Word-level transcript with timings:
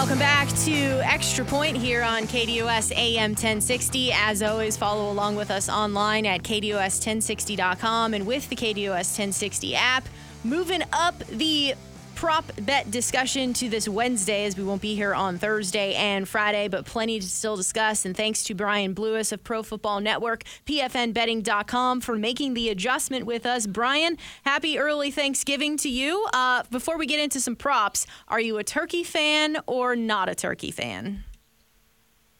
Welcome 0.00 0.18
back 0.18 0.48
to 0.64 0.72
Extra 1.04 1.44
Point 1.44 1.76
here 1.76 2.02
on 2.02 2.22
KDOS 2.22 2.90
AM 2.96 3.32
1060. 3.32 4.12
As 4.12 4.42
always, 4.42 4.74
follow 4.74 5.12
along 5.12 5.36
with 5.36 5.50
us 5.50 5.68
online 5.68 6.24
at 6.24 6.42
KDOS1060.com 6.42 8.14
and 8.14 8.26
with 8.26 8.48
the 8.48 8.56
KDOS 8.56 9.18
1060 9.18 9.74
app. 9.74 10.08
Moving 10.42 10.82
up 10.94 11.18
the 11.26 11.74
prop 12.20 12.52
bet 12.66 12.90
discussion 12.90 13.54
to 13.54 13.66
this 13.70 13.88
Wednesday, 13.88 14.44
as 14.44 14.54
we 14.54 14.62
won't 14.62 14.82
be 14.82 14.94
here 14.94 15.14
on 15.14 15.38
Thursday 15.38 15.94
and 15.94 16.28
Friday, 16.28 16.68
but 16.68 16.84
plenty 16.84 17.18
to 17.18 17.26
still 17.26 17.56
discuss. 17.56 18.04
And 18.04 18.14
thanks 18.14 18.44
to 18.44 18.54
Brian 18.54 18.92
Blewis 18.92 19.32
of 19.32 19.42
Pro 19.42 19.62
Football 19.62 20.00
Network, 20.00 20.44
PFNBetting.com, 20.66 22.02
for 22.02 22.16
making 22.16 22.52
the 22.52 22.68
adjustment 22.68 23.24
with 23.24 23.46
us. 23.46 23.66
Brian, 23.66 24.18
happy 24.44 24.78
early 24.78 25.10
Thanksgiving 25.10 25.78
to 25.78 25.88
you. 25.88 26.26
Uh, 26.34 26.62
before 26.70 26.98
we 26.98 27.06
get 27.06 27.20
into 27.20 27.40
some 27.40 27.56
props, 27.56 28.06
are 28.28 28.38
you 28.38 28.58
a 28.58 28.64
turkey 28.64 29.02
fan 29.02 29.56
or 29.66 29.96
not 29.96 30.28
a 30.28 30.34
turkey 30.34 30.70
fan? 30.70 31.24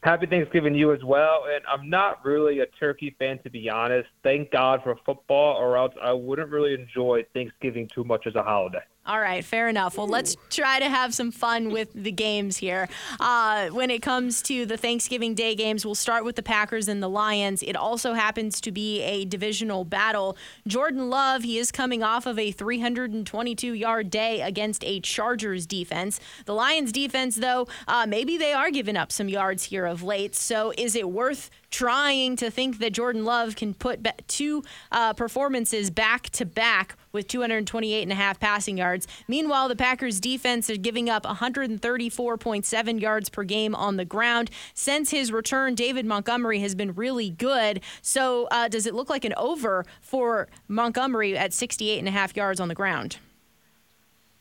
Happy 0.03 0.27
Thanksgiving 0.27 0.75
to 0.75 0.79
you 0.79 0.93
as 0.93 1.03
well. 1.03 1.45
And 1.51 1.65
I'm 1.67 1.89
not 1.89 2.23
really 2.23 2.61
a 2.61 2.67
turkey 2.67 3.17
fan, 3.19 3.39
to 3.45 3.51
be 3.51 3.71
honest. 3.71 4.11
Thank 4.23 4.51
God 4.51 4.83
for 4.83 4.95
football, 5.07 5.57
or 5.57 5.79
else 5.79 5.95
I 6.03 6.13
wouldn't 6.13 6.51
really 6.51 6.75
enjoy 6.75 7.25
Thanksgiving 7.33 7.89
too 7.89 8.05
much 8.05 8.27
as 8.27 8.35
a 8.35 8.43
holiday. 8.43 8.83
All 9.07 9.19
right, 9.19 9.43
fair 9.43 9.69
enough. 9.69 9.97
Well, 9.97 10.07
let's 10.07 10.37
try 10.51 10.79
to 10.79 10.89
have 10.89 11.15
some 11.15 11.33
fun 11.33 11.71
with 11.71 11.91
the 11.95 12.13
games 12.13 12.59
here. 12.59 12.87
Uh, 13.19 13.69
when 13.71 13.91
it 13.91 14.03
comes 14.03 14.43
to 14.43 14.67
the 14.67 14.77
Thanksgiving 14.77 15.35
Day 15.35 15.55
games, 15.55 15.87
we'll 15.87 15.95
start 15.95 16.23
with 16.23 16.37
the 16.37 16.43
Packers 16.43 16.87
and 16.87 17.03
the 17.03 17.09
Lions. 17.09 17.63
It 17.63 17.77
also 17.77 18.13
happens 18.13 18.61
to 18.61 18.71
be 18.71 19.01
a 19.01 19.25
divisional 19.25 19.85
battle. 19.85 20.37
Jordan 20.67 21.09
Love, 21.09 21.45
he 21.45 21.57
is 21.57 21.73
coming 21.73 22.03
off 22.03 22.27
of 22.27 22.39
a 22.39 22.53
322 22.53 23.73
yard 23.73 24.11
day 24.11 24.43
against 24.43 24.85
a 24.85 25.01
Chargers 25.01 25.67
defense. 25.67 26.21
The 26.45 26.55
Lions 26.55 26.93
defense, 26.93 27.37
though, 27.37 27.69
uh, 27.89 28.05
maybe 28.07 28.37
they 28.37 28.53
are 28.53 28.71
giving 28.71 28.99
up 28.99 29.11
some 29.11 29.31
yards 29.31 29.65
here 29.65 29.87
of 29.87 30.03
late. 30.03 30.37
So 30.37 30.75
is 30.77 30.95
it 30.95 31.11
worth 31.11 31.51
trying 31.71 32.37
to 32.37 32.51
think 32.51 32.79
that 32.79 32.93
Jordan 32.93 33.25
Love 33.25 33.57
can 33.57 33.75
put 33.75 34.07
two 34.29 34.63
uh, 34.93 35.13
performances 35.15 35.91
back 35.91 36.31
to 36.31 36.45
back 36.45 36.97
with 37.13 37.27
228 37.29 38.03
and 38.03 38.13
a 38.13 38.15
half 38.15 38.39
passing 38.39 38.79
yards. 38.79 39.07
Meanwhile, 39.29 39.69
the 39.69 39.77
Packers 39.77 40.21
defense 40.21 40.71
is 40.71 40.79
giving 40.79 41.09
up 41.09 41.25
134.7 41.25 43.01
yards 43.01 43.29
per 43.29 43.45
game 43.45 43.75
on 43.75 43.97
the 43.97 44.05
ground. 44.05 44.51
Since 44.75 45.11
his 45.11 45.33
return, 45.33 45.75
David 45.75 46.07
Montgomery 46.07 46.61
has 46.61 46.75
been 46.75 46.93
really 46.95 47.31
good. 47.31 47.81
So, 48.03 48.47
uh, 48.51 48.69
does 48.69 48.87
it 48.87 48.95
look 48.95 49.11
like 49.11 49.25
an 49.25 49.35
over 49.37 49.85
for 50.01 50.49
Montgomery 50.69 51.37
at 51.37 51.53
68 51.53 51.99
and 51.99 52.09
a 52.09 52.13
half 52.13 52.37
yards 52.37 52.61
on 52.61 52.69
the 52.69 52.75
ground? 52.75 53.19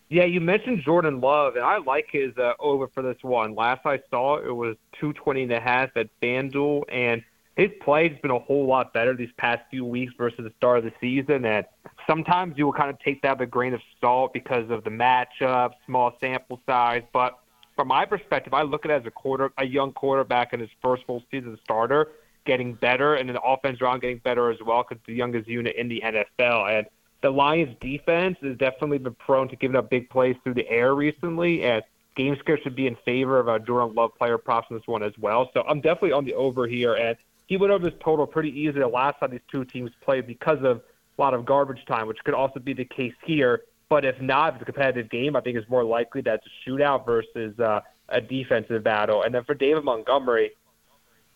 Yeah, 0.09 0.25
you 0.25 0.41
mentioned 0.41 0.81
Jordan 0.83 1.21
Love, 1.21 1.55
and 1.55 1.63
I 1.63 1.77
like 1.77 2.07
his 2.11 2.35
uh, 2.35 2.53
over 2.59 2.88
for 2.88 3.03
this 3.03 3.17
one. 3.21 3.53
Last 3.53 3.85
I 3.85 3.99
saw, 4.09 4.38
it 4.38 4.55
was 4.55 4.75
220 4.99 5.43
and 5.43 5.52
a 5.52 5.59
half 5.59 5.91
at 5.95 6.09
FanDuel, 6.19 6.83
and 6.91 7.23
his 7.55 7.69
play 7.81 8.09
has 8.09 8.17
been 8.19 8.31
a 8.31 8.39
whole 8.39 8.65
lot 8.65 8.91
better 8.91 9.15
these 9.15 9.30
past 9.37 9.61
few 9.69 9.85
weeks 9.85 10.11
versus 10.17 10.39
the 10.39 10.52
start 10.57 10.80
of 10.80 10.85
the 10.85 10.93
season. 10.99 11.45
And 11.45 11.63
sometimes 12.07 12.57
you 12.57 12.65
will 12.65 12.73
kind 12.73 12.89
of 12.89 12.97
take 12.99 13.21
that 13.21 13.37
with 13.37 13.47
a 13.47 13.52
grain 13.52 13.73
of 13.73 13.81
salt 14.02 14.33
because 14.33 14.71
of 14.71 14.83
the 14.83 14.89
matchup, 14.89 15.73
small 15.85 16.17
sample 16.19 16.59
size. 16.65 17.03
But 17.13 17.37
from 17.75 17.89
my 17.89 18.05
perspective, 18.05 18.53
I 18.53 18.63
look 18.63 18.85
at 18.85 18.91
it 18.91 19.02
as 19.02 19.05
a 19.05 19.11
quarter, 19.11 19.52
a 19.59 19.65
young 19.65 19.91
quarterback 19.91 20.53
in 20.53 20.59
his 20.59 20.69
first 20.81 21.03
full 21.05 21.21
season 21.30 21.55
starter, 21.63 22.07
getting 22.45 22.73
better, 22.73 23.13
and 23.13 23.30
the 23.30 23.41
offense 23.41 23.80
around 23.80 24.02
getting 24.02 24.17
better 24.19 24.49
as 24.49 24.57
well 24.65 24.83
because 24.87 25.03
the 25.05 25.13
youngest 25.13 25.47
unit 25.47 25.75
in 25.75 25.87
the 25.87 26.02
NFL. 26.03 26.80
And 26.80 26.87
the 27.22 27.30
Lions 27.30 27.75
defense 27.81 28.38
has 28.42 28.58
definitely 28.58 28.98
been 28.98 29.16
prone 29.16 29.50
to 29.50 29.56
giving 29.56 29.75
up 29.75 29.89
big 29.89 30.09
plays 30.09 30.36
through 30.44 30.53
the 30.53 30.70
air 30.70 30.95
recently, 30.95 31.64
and 31.64 31.84
game 32.16 32.36
script 32.39 32.64
should 32.64 32.76
be 32.76 32.88
in 32.88 32.95
favor 33.06 33.39
of 33.39 33.48
a 33.48 33.59
Jordan 33.59 33.94
Love 33.95 34.16
player 34.17 34.38
props 34.38 34.67
in 34.70 34.78
this 34.78 34.88
one 34.88 35.03
as 35.03 35.17
well. 35.17 35.50
So 35.53 35.64
I'm 35.67 35.81
definitely 35.81 36.14
on 36.14 36.26
the 36.26 36.34
over 36.34 36.67
here, 36.67 36.95
and 36.95 37.17
he 37.48 37.58
went 37.58 37.73
over 37.73 37.89
this 37.89 38.00
total 38.00 38.26
pretty 38.26 38.58
easily 38.58 38.80
the 38.80 38.88
last 38.88 39.20
time 39.20 39.31
these 39.31 39.42
two 39.52 39.66
teams 39.66 39.92
played 40.02 40.28
because 40.28 40.60
of 40.64 40.77
a 40.77 41.21
lot 41.21 41.33
of 41.33 41.45
garbage 41.45 41.83
time, 41.86 42.08
which 42.08 42.23
could 42.23 42.33
also 42.33 42.60
be 42.60 42.73
the 42.73 42.86
case 42.86 43.14
here. 43.26 43.64
But 43.89 44.05
if 44.05 44.22
not, 44.22 44.49
if 44.49 44.55
it's 44.55 44.61
a 44.61 44.66
competitive 44.66 45.10
game, 45.10 45.36
I 45.36 45.42
think 45.42 45.58
it's 45.58 45.70
more 45.70 45.83
likely 45.83 46.22
that 46.22 46.36
it's 46.36 46.48
a 46.48 46.70
shootout 46.70 47.05
versus 47.05 47.60
uh, 47.60 47.82
a 48.08 48.22
defensive 48.22 48.83
battle. 48.83 49.23
And 49.23 49.33
then 49.33 49.43
for 49.43 49.55
David 49.55 49.83
Montgomery, 49.83 50.52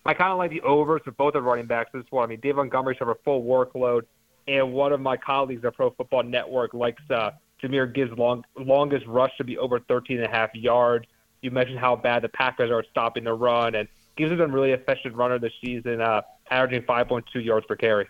I 0.05 0.13
kind 0.13 0.31
of 0.31 0.37
like 0.37 0.51
the 0.51 0.61
overs 0.61 1.01
for 1.03 1.11
both 1.11 1.35
of 1.35 1.43
the 1.43 1.49
running 1.49 1.65
backs 1.65 1.89
this 1.93 2.03
one. 2.11 2.25
I 2.25 2.27
mean, 2.27 2.39
David 2.41 2.57
Montgomery 2.57 2.93
should 2.93 3.07
have 3.07 3.17
a 3.17 3.23
full 3.23 3.43
workload 3.43 4.03
and 4.47 4.73
one 4.73 4.93
of 4.93 4.99
my 4.99 5.17
colleagues 5.17 5.63
at 5.65 5.75
Pro 5.75 5.91
Football 5.91 6.23
Network 6.23 6.73
likes 6.73 7.01
uh, 7.09 7.31
Jahmyr 7.61 7.93
Gibbs' 7.93 8.17
long, 8.17 8.43
longest 8.57 9.05
rush 9.07 9.31
to 9.37 9.43
be 9.43 9.57
over 9.57 9.79
13 9.79 10.17
and 10.17 10.25
a 10.25 10.29
half 10.29 10.53
yards. 10.53 11.05
You 11.41 11.51
mentioned 11.51 11.79
how 11.79 11.95
bad 11.95 12.23
the 12.23 12.29
Packers 12.29 12.71
are 12.71 12.83
stopping 12.91 13.23
the 13.23 13.33
run, 13.33 13.75
and 13.75 13.87
Gibbs 14.15 14.31
has 14.31 14.37
been 14.37 14.51
really 14.51 14.71
efficient 14.71 15.15
runner 15.15 15.39
this 15.39 15.53
season, 15.63 16.01
uh, 16.01 16.21
averaging 16.49 16.83
5.2 16.83 17.43
yards 17.43 17.65
per 17.65 17.75
carry. 17.75 18.07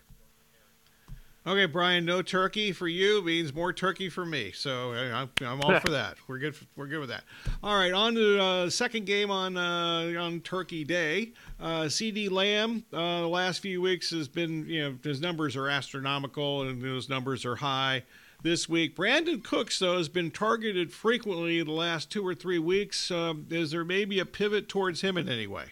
Okay, 1.46 1.66
Brian, 1.66 2.06
no 2.06 2.22
turkey 2.22 2.72
for 2.72 2.88
you 2.88 3.20
means 3.20 3.52
more 3.52 3.70
turkey 3.70 4.08
for 4.08 4.24
me. 4.24 4.50
So 4.52 4.92
I'm, 4.92 5.28
I'm 5.42 5.60
all 5.60 5.78
for 5.78 5.90
that. 5.90 6.16
We're 6.26 6.38
good. 6.38 6.56
For, 6.56 6.64
we're 6.74 6.86
good 6.86 7.00
with 7.00 7.10
that. 7.10 7.24
All 7.62 7.76
right, 7.76 7.92
on 7.92 8.14
to 8.14 8.42
uh, 8.42 8.70
second 8.70 9.04
game 9.04 9.30
on 9.30 9.58
uh, 9.58 10.18
on 10.18 10.40
Turkey 10.40 10.84
Day. 10.84 11.32
Uh, 11.60 11.82
CeeDee 11.82 12.30
Lamb, 12.30 12.86
uh, 12.94 13.20
the 13.20 13.28
last 13.28 13.60
few 13.60 13.82
weeks 13.82 14.10
has 14.10 14.26
been, 14.26 14.66
you 14.66 14.82
know, 14.82 14.98
his 15.04 15.20
numbers 15.20 15.54
are 15.54 15.68
astronomical 15.68 16.62
and 16.62 16.80
those 16.80 17.10
numbers 17.10 17.44
are 17.44 17.56
high 17.56 18.04
this 18.42 18.66
week. 18.66 18.96
Brandin 18.96 19.44
Cooks, 19.44 19.78
though, 19.78 19.98
has 19.98 20.08
been 20.08 20.30
targeted 20.30 20.94
frequently 20.94 21.62
the 21.62 21.72
last 21.72 22.10
two 22.10 22.26
or 22.26 22.34
three 22.34 22.58
weeks. 22.58 23.10
Um, 23.10 23.46
is 23.50 23.70
there 23.70 23.84
maybe 23.84 24.18
a 24.18 24.24
pivot 24.24 24.66
towards 24.66 25.02
him 25.02 25.18
in 25.18 25.28
any 25.28 25.46
way? 25.46 25.66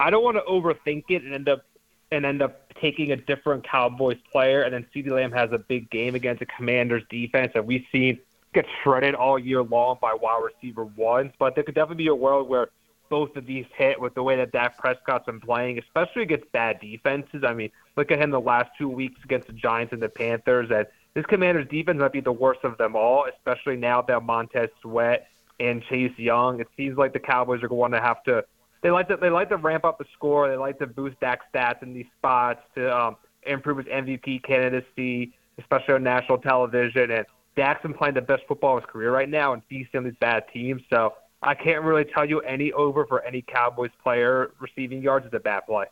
I 0.00 0.08
don't 0.08 0.24
want 0.24 0.38
to 0.38 0.42
overthink 0.42 1.04
it 1.10 1.22
and 1.22 1.34
end 1.34 1.50
up 1.50 1.65
and 2.12 2.24
end 2.24 2.42
up 2.42 2.72
taking 2.74 3.12
a 3.12 3.16
different 3.16 3.66
Cowboys 3.66 4.18
player, 4.30 4.62
and 4.62 4.72
then 4.72 4.86
CeeDee 4.94 5.10
Lamb 5.10 5.32
has 5.32 5.50
a 5.52 5.58
big 5.58 5.90
game 5.90 6.14
against 6.14 6.40
the 6.40 6.46
Commanders 6.46 7.02
defense 7.10 7.52
that 7.54 7.64
we've 7.66 7.84
seen 7.90 8.18
get 8.52 8.66
shredded 8.82 9.14
all 9.14 9.38
year 9.38 9.62
long 9.62 9.98
by 10.00 10.14
wide 10.14 10.42
receiver 10.44 10.84
ones. 10.84 11.32
But 11.38 11.54
there 11.54 11.64
could 11.64 11.74
definitely 11.74 12.04
be 12.04 12.08
a 12.08 12.14
world 12.14 12.48
where 12.48 12.68
both 13.08 13.36
of 13.36 13.46
these 13.46 13.66
hit 13.76 14.00
with 14.00 14.14
the 14.14 14.22
way 14.22 14.36
that 14.36 14.52
Dak 14.52 14.78
Prescott's 14.78 15.26
been 15.26 15.40
playing, 15.40 15.78
especially 15.78 16.22
against 16.22 16.50
bad 16.52 16.80
defenses. 16.80 17.44
I 17.46 17.54
mean, 17.54 17.70
look 17.96 18.10
at 18.10 18.18
him 18.18 18.30
the 18.30 18.40
last 18.40 18.70
two 18.78 18.88
weeks 18.88 19.20
against 19.24 19.46
the 19.46 19.52
Giants 19.52 19.92
and 19.92 20.02
the 20.02 20.08
Panthers, 20.08 20.70
and 20.70 20.86
this 21.14 21.24
Commanders 21.26 21.66
defense 21.68 21.98
might 21.98 22.12
be 22.12 22.20
the 22.20 22.32
worst 22.32 22.60
of 22.62 22.76
them 22.78 22.94
all, 22.94 23.26
especially 23.32 23.76
now 23.76 24.02
that 24.02 24.22
Montez 24.22 24.68
Sweat 24.82 25.28
and 25.58 25.82
Chase 25.84 26.12
Young. 26.18 26.60
It 26.60 26.68
seems 26.76 26.98
like 26.98 27.12
the 27.12 27.20
Cowboys 27.20 27.62
are 27.62 27.68
going 27.68 27.92
to 27.92 28.00
have 28.00 28.22
to 28.24 28.44
they 28.86 28.92
like 28.92 29.08
to 29.08 29.16
they 29.16 29.30
like 29.30 29.48
to 29.48 29.56
ramp 29.56 29.84
up 29.84 29.98
the 29.98 30.04
score. 30.14 30.48
They 30.48 30.56
like 30.56 30.78
to 30.78 30.86
boost 30.86 31.18
Dak's 31.18 31.44
stats 31.52 31.82
in 31.82 31.92
these 31.92 32.06
spots 32.18 32.60
to 32.76 32.96
um, 32.96 33.16
improve 33.44 33.78
his 33.78 33.86
MVP 33.86 34.44
candidacy, 34.44 35.32
especially 35.58 35.94
on 35.94 36.04
national 36.04 36.38
television. 36.38 37.10
And 37.10 37.26
Dak's 37.56 37.82
been 37.82 37.94
playing 37.94 38.14
the 38.14 38.20
best 38.20 38.42
football 38.46 38.76
of 38.76 38.84
his 38.84 38.90
career 38.90 39.10
right 39.10 39.28
now 39.28 39.54
and 39.54 39.62
feasting 39.68 39.98
on 39.98 40.04
these 40.04 40.14
bad 40.20 40.44
teams. 40.52 40.82
So 40.88 41.14
I 41.42 41.56
can't 41.56 41.82
really 41.82 42.04
tell 42.04 42.24
you 42.24 42.38
any 42.42 42.70
over 42.74 43.04
for 43.06 43.24
any 43.24 43.42
Cowboys 43.42 43.90
player 44.04 44.52
receiving 44.60 45.02
yards 45.02 45.26
is 45.26 45.32
a 45.34 45.40
bad 45.40 45.66
play. 45.66 45.86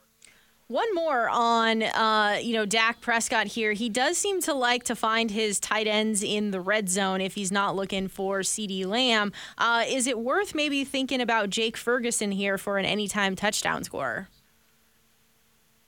One 0.69 0.95
more 0.95 1.29
on, 1.29 1.83
uh, 1.83 2.39
you 2.43 2.55
know, 2.55 2.65
Dak 2.65 3.03
Prescott 3.03 3.49
here. 3.49 3.73
He 3.73 3.91
does 3.91 4.17
seem 4.17 4.41
to 4.43 4.55
like 4.55 4.83
to 4.85 4.97
find 4.97 5.31
his 5.31 5.61
tight 5.61 5.87
ends 5.87 6.23
in 6.23 6.53
the 6.53 6.61
red 6.61 6.89
zone 6.89 7.21
if 7.21 7.35
he's 7.35 7.53
not 7.53 7.77
looking 7.77 8.09
for 8.09 8.41
CeeDee 8.41 8.87
Lamb. 8.87 9.31
Uh, 9.59 9.85
is 9.87 10.07
it 10.07 10.19
worth 10.19 10.55
maybe 10.55 10.83
thinking 10.83 11.21
about 11.21 11.51
Jake 11.51 11.77
Ferguson 11.77 12.33
here 12.33 12.57
for 12.57 12.79
an 12.79 12.87
anytime 12.87 13.37
touchdown 13.37 13.85
scorer? 13.85 14.29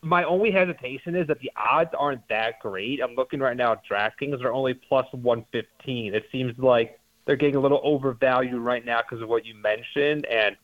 My 0.02 0.24
only 0.24 0.50
hesitation 0.50 1.16
is 1.16 1.26
that 1.28 1.40
the 1.40 1.50
odds 1.56 1.90
aren't 1.98 2.28
that 2.28 2.60
great. 2.60 3.00
I'm 3.02 3.14
looking 3.14 3.40
right 3.40 3.56
now 3.56 3.72
at 3.72 3.80
DraftKings; 3.90 4.38
they're 4.40 4.52
only 4.52 4.74
plus 4.74 5.06
115. 5.12 6.14
It 6.14 6.24
seems 6.30 6.56
like 6.58 7.00
they're 7.24 7.36
getting 7.36 7.56
a 7.56 7.60
little 7.60 7.80
overvalued 7.82 8.60
right 8.60 8.84
now 8.84 9.00
because 9.00 9.22
of 9.22 9.30
what 9.30 9.46
you 9.46 9.54
mentioned, 9.54 10.26
and 10.26 10.54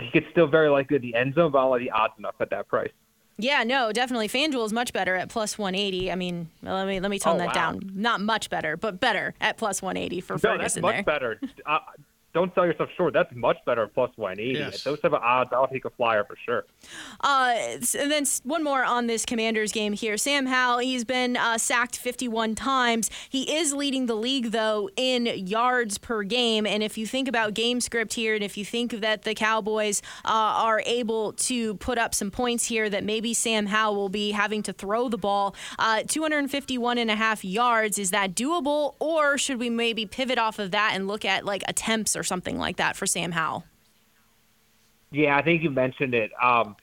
he 0.00 0.10
could 0.10 0.26
still 0.32 0.48
very 0.48 0.68
likely 0.68 0.96
at 0.96 1.02
the 1.02 1.14
end 1.14 1.36
zone, 1.36 1.52
but 1.52 1.60
I'll 1.60 1.70
let 1.70 1.78
the 1.78 1.92
odds 1.92 2.14
enough 2.18 2.34
at 2.40 2.50
that 2.50 2.66
price. 2.66 2.90
Yeah, 3.38 3.62
no, 3.62 3.92
definitely. 3.92 4.28
FanDuel 4.28 4.66
is 4.66 4.72
much 4.72 4.92
better 4.92 5.14
at 5.14 5.28
plus 5.28 5.56
180. 5.56 6.10
I 6.10 6.16
mean, 6.16 6.48
let 6.62 6.86
me 6.88 6.98
let 6.98 7.10
me 7.10 7.20
tone 7.20 7.36
oh, 7.36 7.38
that 7.38 7.48
wow. 7.48 7.52
down. 7.52 7.90
Not 7.94 8.20
much 8.20 8.50
better, 8.50 8.76
but 8.76 8.98
better 8.98 9.32
at 9.40 9.56
plus 9.56 9.80
180 9.80 10.20
for 10.20 10.34
no, 10.34 10.38
Ferguson. 10.38 10.58
That's 10.58 10.78
much 10.82 10.94
there. 10.94 11.02
better. 11.04 11.40
Uh, 11.66 11.80
don't 12.38 12.54
sell 12.54 12.66
yourself 12.66 12.88
short. 12.96 13.14
That's 13.14 13.34
much 13.34 13.56
better 13.66 13.84
at 13.84 13.94
plus 13.94 14.10
180. 14.14 14.58
Yes. 14.58 14.84
Those 14.84 15.00
type 15.00 15.12
of 15.12 15.22
odds, 15.22 15.50
I'll 15.52 15.66
take 15.66 15.84
a 15.84 15.90
flyer 15.90 16.24
for 16.24 16.36
sure. 16.44 16.66
Uh, 17.20 17.54
and 17.98 18.10
then 18.12 18.24
one 18.44 18.62
more 18.62 18.84
on 18.84 19.08
this 19.08 19.26
Commanders 19.26 19.72
game 19.72 19.92
here. 19.92 20.16
Sam 20.16 20.46
Howell, 20.46 20.78
he's 20.78 21.04
been 21.04 21.36
uh, 21.36 21.58
sacked 21.58 21.98
51 21.98 22.54
times. 22.54 23.10
He 23.28 23.56
is 23.56 23.72
leading 23.72 24.06
the 24.06 24.14
league, 24.14 24.52
though, 24.52 24.88
in 24.96 25.26
yards 25.26 25.98
per 25.98 26.22
game. 26.22 26.64
And 26.64 26.82
if 26.84 26.96
you 26.96 27.06
think 27.08 27.26
about 27.26 27.54
game 27.54 27.80
script 27.80 28.14
here, 28.14 28.36
and 28.36 28.44
if 28.44 28.56
you 28.56 28.64
think 28.64 28.92
that 29.00 29.22
the 29.22 29.34
Cowboys 29.34 30.00
uh, 30.24 30.28
are 30.28 30.80
able 30.86 31.32
to 31.32 31.74
put 31.76 31.98
up 31.98 32.14
some 32.14 32.30
points 32.30 32.66
here, 32.66 32.88
that 32.88 33.02
maybe 33.02 33.34
Sam 33.34 33.66
Howell 33.66 33.96
will 33.96 34.08
be 34.08 34.30
having 34.30 34.62
to 34.62 34.72
throw 34.72 35.08
the 35.08 35.18
ball, 35.18 35.56
uh, 35.80 36.04
251 36.06 36.98
and 36.98 37.10
a 37.10 37.16
half 37.16 37.44
yards, 37.44 37.98
is 37.98 38.12
that 38.12 38.36
doable? 38.36 38.94
Or 39.00 39.36
should 39.38 39.58
we 39.58 39.70
maybe 39.70 40.06
pivot 40.06 40.38
off 40.38 40.60
of 40.60 40.70
that 40.70 40.92
and 40.94 41.08
look 41.08 41.24
at 41.24 41.44
like 41.44 41.64
attempts 41.66 42.14
or 42.14 42.22
something 42.28 42.58
like 42.58 42.76
that 42.76 42.96
for 42.96 43.06
Sam 43.06 43.32
Howell. 43.32 43.64
Yeah, 45.10 45.36
I 45.36 45.42
think 45.42 45.62
you 45.62 45.70
mentioned 45.70 46.14
it. 46.14 46.30
Um, 46.42 46.76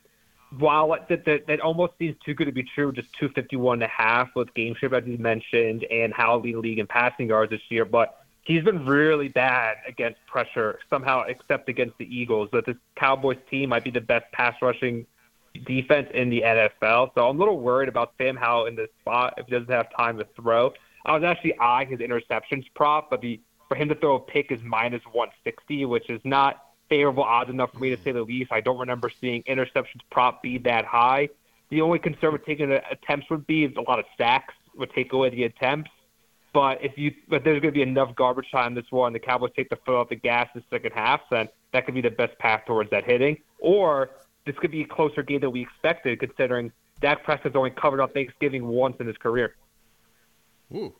while 0.57 0.95
that, 1.09 1.25
that, 1.25 1.47
that 1.47 1.59
almost 1.59 1.93
seems 1.99 2.15
too 2.25 2.33
good 2.33 2.45
to 2.45 2.51
be 2.51 2.63
true, 2.63 2.91
just 2.91 3.13
251 3.19 3.75
and 3.75 3.83
a 3.83 3.87
half 3.87 4.29
with 4.35 4.53
game 4.53 4.75
shape, 4.79 4.93
as 4.93 5.03
you 5.05 5.17
mentioned, 5.17 5.85
and 5.91 6.13
Howell 6.13 6.41
leading 6.41 6.61
league 6.61 6.79
in 6.79 6.87
passing 6.87 7.27
yards 7.27 7.51
this 7.51 7.61
year. 7.69 7.85
But 7.85 8.19
he's 8.43 8.63
been 8.63 8.85
really 8.85 9.27
bad 9.27 9.77
against 9.87 10.19
pressure 10.27 10.79
somehow, 10.89 11.23
except 11.27 11.69
against 11.69 11.97
the 11.97 12.05
Eagles. 12.05 12.49
That 12.51 12.65
this 12.65 12.77
Cowboys 12.95 13.37
team 13.49 13.69
might 13.69 13.83
be 13.83 13.91
the 13.91 14.01
best 14.01 14.31
pass 14.31 14.55
rushing 14.61 15.05
defense 15.65 16.09
in 16.13 16.29
the 16.29 16.41
NFL. 16.41 17.11
So 17.15 17.27
I'm 17.27 17.37
a 17.37 17.39
little 17.39 17.59
worried 17.59 17.89
about 17.89 18.13
Sam 18.17 18.35
Howell 18.35 18.67
in 18.67 18.75
this 18.75 18.89
spot 19.01 19.35
if 19.37 19.45
he 19.45 19.51
doesn't 19.51 19.69
have 19.69 19.87
time 19.95 20.17
to 20.17 20.27
throw. 20.35 20.73
I 21.05 21.13
was 21.13 21.23
actually 21.23 21.57
eyeing 21.59 21.89
his 21.89 21.99
interceptions 21.99 22.65
prop, 22.75 23.09
but 23.09 23.21
the 23.21 23.39
for 23.67 23.75
him 23.75 23.89
to 23.89 23.95
throw 23.95 24.15
a 24.15 24.19
pick 24.19 24.51
is 24.51 24.59
minus 24.63 25.03
160, 25.11 25.85
which 25.85 26.09
is 26.09 26.21
not 26.23 26.61
favorable 26.89 27.23
odds 27.23 27.49
enough 27.49 27.71
for 27.71 27.79
me 27.79 27.89
to 27.89 27.95
mm-hmm. 27.95 28.03
say 28.03 28.11
the 28.11 28.23
least. 28.23 28.51
I 28.51 28.61
don't 28.61 28.77
remember 28.77 29.09
seeing 29.21 29.43
interceptions 29.43 30.01
prop 30.11 30.43
be 30.43 30.57
that 30.59 30.85
high. 30.85 31.29
The 31.69 31.81
only 31.81 31.99
concern 31.99 32.33
with 32.33 32.45
taking 32.45 32.69
the 32.69 32.81
attempts 32.89 33.29
would 33.29 33.47
be 33.47 33.65
a 33.65 33.81
lot 33.81 33.99
of 33.99 34.05
sacks 34.17 34.53
would 34.75 34.93
take 34.93 35.13
away 35.13 35.29
the 35.29 35.43
attempts. 35.43 35.91
But 36.53 36.83
if 36.83 36.97
you, 36.97 37.13
but 37.27 37.43
there's 37.43 37.59
going 37.59 37.73
to 37.73 37.77
be 37.77 37.81
enough 37.81 38.15
garbage 38.15 38.49
time 38.51 38.75
this 38.75 38.85
one. 38.89 39.07
And 39.07 39.15
the 39.15 39.19
Cowboys 39.19 39.51
take 39.55 39.69
the 39.69 39.75
foot 39.77 39.95
off 39.95 40.09
the 40.09 40.15
gas 40.15 40.47
in 40.55 40.61
the 40.61 40.75
second 40.75 40.93
half, 40.93 41.21
then 41.29 41.49
that 41.73 41.85
could 41.85 41.95
be 41.95 42.01
the 42.01 42.09
best 42.09 42.37
path 42.39 42.61
towards 42.65 42.89
that 42.91 43.03
hitting. 43.03 43.37
Or 43.59 44.11
this 44.45 44.55
could 44.59 44.71
be 44.71 44.81
a 44.81 44.87
closer 44.87 45.21
game 45.21 45.41
than 45.41 45.51
we 45.51 45.63
expected, 45.63 46.19
considering 46.19 46.71
Dak 47.01 47.23
Prescott's 47.23 47.55
only 47.55 47.71
covered 47.71 47.99
on 47.99 48.09
Thanksgiving 48.09 48.67
once 48.67 48.95
in 48.99 49.07
his 49.07 49.17
career. 49.17 49.55
Ooh. 50.73 50.93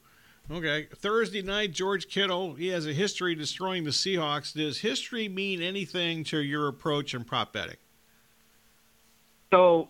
Okay. 0.52 0.88
Thursday 0.96 1.42
night, 1.42 1.72
George 1.72 2.08
Kittle, 2.08 2.54
he 2.54 2.68
has 2.68 2.86
a 2.86 2.94
history 2.94 3.34
destroying 3.34 3.84
the 3.84 3.90
Seahawks. 3.90 4.54
Does 4.54 4.80
history 4.80 5.28
mean 5.28 5.62
anything 5.62 6.24
to 6.26 6.40
your 6.40 6.68
approach 6.68 7.14
in 7.14 7.24
prop 7.24 7.54
betting? 7.54 7.78
So 9.52 9.90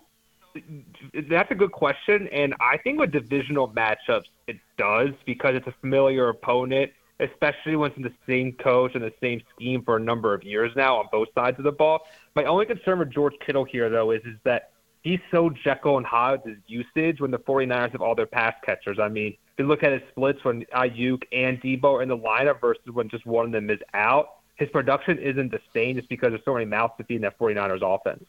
that's 1.29 1.51
a 1.51 1.55
good 1.55 1.73
question. 1.73 2.29
And 2.29 2.53
I 2.61 2.77
think 2.77 2.99
with 2.99 3.11
divisional 3.11 3.67
matchups, 3.69 4.25
it 4.47 4.57
does 4.77 5.09
because 5.25 5.55
it's 5.55 5.67
a 5.67 5.75
familiar 5.81 6.29
opponent, 6.29 6.91
especially 7.19 7.75
when 7.75 7.91
it's 7.91 7.97
in 7.97 8.03
the 8.03 8.13
same 8.25 8.53
coach 8.53 8.95
and 8.95 9.03
the 9.03 9.13
same 9.21 9.41
scheme 9.53 9.83
for 9.83 9.97
a 9.97 9.99
number 9.99 10.33
of 10.33 10.43
years 10.43 10.71
now 10.77 10.97
on 10.97 11.07
both 11.11 11.27
sides 11.35 11.57
of 11.57 11.65
the 11.65 11.71
ball. 11.71 11.99
My 12.35 12.45
only 12.45 12.65
concern 12.65 12.99
with 12.99 13.11
George 13.11 13.33
Kittle 13.45 13.65
here, 13.65 13.89
though, 13.89 14.11
is, 14.11 14.21
is 14.23 14.37
that 14.45 14.71
he's 15.01 15.19
so 15.31 15.49
Jekyll 15.49 15.97
and 15.97 16.05
Hyde 16.05 16.41
with 16.45 16.55
his 16.55 16.63
usage 16.67 17.19
when 17.19 17.31
the 17.31 17.39
49ers 17.39 17.91
have 17.91 18.01
all 18.01 18.15
their 18.15 18.25
pass 18.25 18.53
catchers. 18.65 18.99
I 18.99 19.09
mean, 19.09 19.35
you 19.57 19.67
look 19.67 19.83
at 19.83 19.93
his 19.93 20.01
splits 20.09 20.43
when 20.43 20.63
Aiyuk 20.73 21.23
and 21.31 21.61
Deebo 21.61 21.85
are 21.85 22.01
in 22.01 22.09
the 22.09 22.17
lineup 22.17 22.59
versus 22.59 22.83
when 22.91 23.09
just 23.09 23.25
one 23.25 23.45
of 23.45 23.51
them 23.51 23.69
is 23.69 23.79
out, 23.93 24.35
his 24.55 24.69
production 24.69 25.17
isn't 25.17 25.51
the 25.51 25.59
same 25.73 25.95
just 25.95 26.09
because 26.09 26.29
there's 26.29 26.43
so 26.45 26.53
many 26.53 26.65
mouths 26.65 26.93
to 26.97 27.03
feed 27.03 27.15
in 27.15 27.21
that 27.21 27.37
49ers 27.39 27.81
offense. 27.81 28.23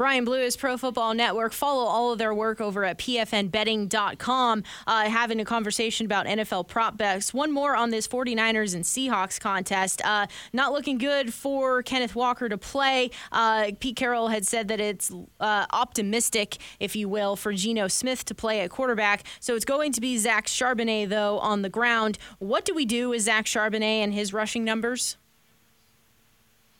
Brian 0.00 0.24
Blewis 0.24 0.56
Pro 0.56 0.78
Football 0.78 1.12
Network. 1.12 1.52
Follow 1.52 1.84
all 1.84 2.10
of 2.10 2.18
their 2.18 2.32
work 2.32 2.58
over 2.58 2.86
at 2.86 2.96
pfnbetting.com. 2.96 4.62
Uh, 4.86 5.10
having 5.10 5.40
a 5.40 5.44
conversation 5.44 6.06
about 6.06 6.24
NFL 6.24 6.68
prop 6.68 6.96
bets. 6.96 7.34
One 7.34 7.52
more 7.52 7.76
on 7.76 7.90
this 7.90 8.08
49ers 8.08 8.74
and 8.74 8.82
Seahawks 8.82 9.38
contest. 9.38 10.00
Uh, 10.02 10.26
not 10.54 10.72
looking 10.72 10.96
good 10.96 11.34
for 11.34 11.82
Kenneth 11.82 12.14
Walker 12.14 12.48
to 12.48 12.56
play. 12.56 13.10
Uh, 13.30 13.72
Pete 13.78 13.94
Carroll 13.94 14.28
had 14.28 14.46
said 14.46 14.68
that 14.68 14.80
it's 14.80 15.12
uh, 15.38 15.66
optimistic, 15.70 16.56
if 16.78 16.96
you 16.96 17.06
will, 17.06 17.36
for 17.36 17.52
Geno 17.52 17.86
Smith 17.86 18.24
to 18.24 18.34
play 18.34 18.60
at 18.62 18.70
quarterback. 18.70 19.24
So 19.38 19.54
it's 19.54 19.66
going 19.66 19.92
to 19.92 20.00
be 20.00 20.16
Zach 20.16 20.46
Charbonnet, 20.46 21.10
though, 21.10 21.38
on 21.40 21.60
the 21.60 21.68
ground. 21.68 22.16
What 22.38 22.64
do 22.64 22.74
we 22.74 22.86
do 22.86 23.10
with 23.10 23.20
Zach 23.20 23.44
Charbonnet 23.44 23.82
and 23.82 24.14
his 24.14 24.32
rushing 24.32 24.64
numbers? 24.64 25.18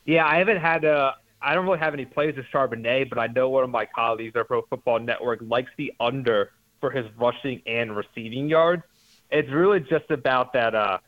Yeah, 0.06 0.24
I 0.24 0.38
haven't 0.38 0.60
had 0.60 0.84
a 0.84 1.16
I 1.42 1.54
don't 1.54 1.64
really 1.64 1.78
have 1.78 1.94
any 1.94 2.04
plays 2.04 2.36
with 2.36 2.46
Charbonnet, 2.52 3.08
but 3.08 3.18
I 3.18 3.26
know 3.28 3.48
one 3.48 3.64
of 3.64 3.70
my 3.70 3.86
colleagues 3.86 4.36
at 4.36 4.46
Pro 4.46 4.62
Football 4.62 5.00
Network 5.00 5.40
likes 5.42 5.70
the 5.76 5.92
under 5.98 6.52
for 6.80 6.90
his 6.90 7.06
rushing 7.18 7.62
and 7.66 7.96
receiving 7.96 8.48
yards. 8.48 8.82
It's 9.30 9.50
really 9.50 9.80
just 9.80 10.10
about 10.10 10.52
that. 10.52 10.74
Uh, 10.74 10.98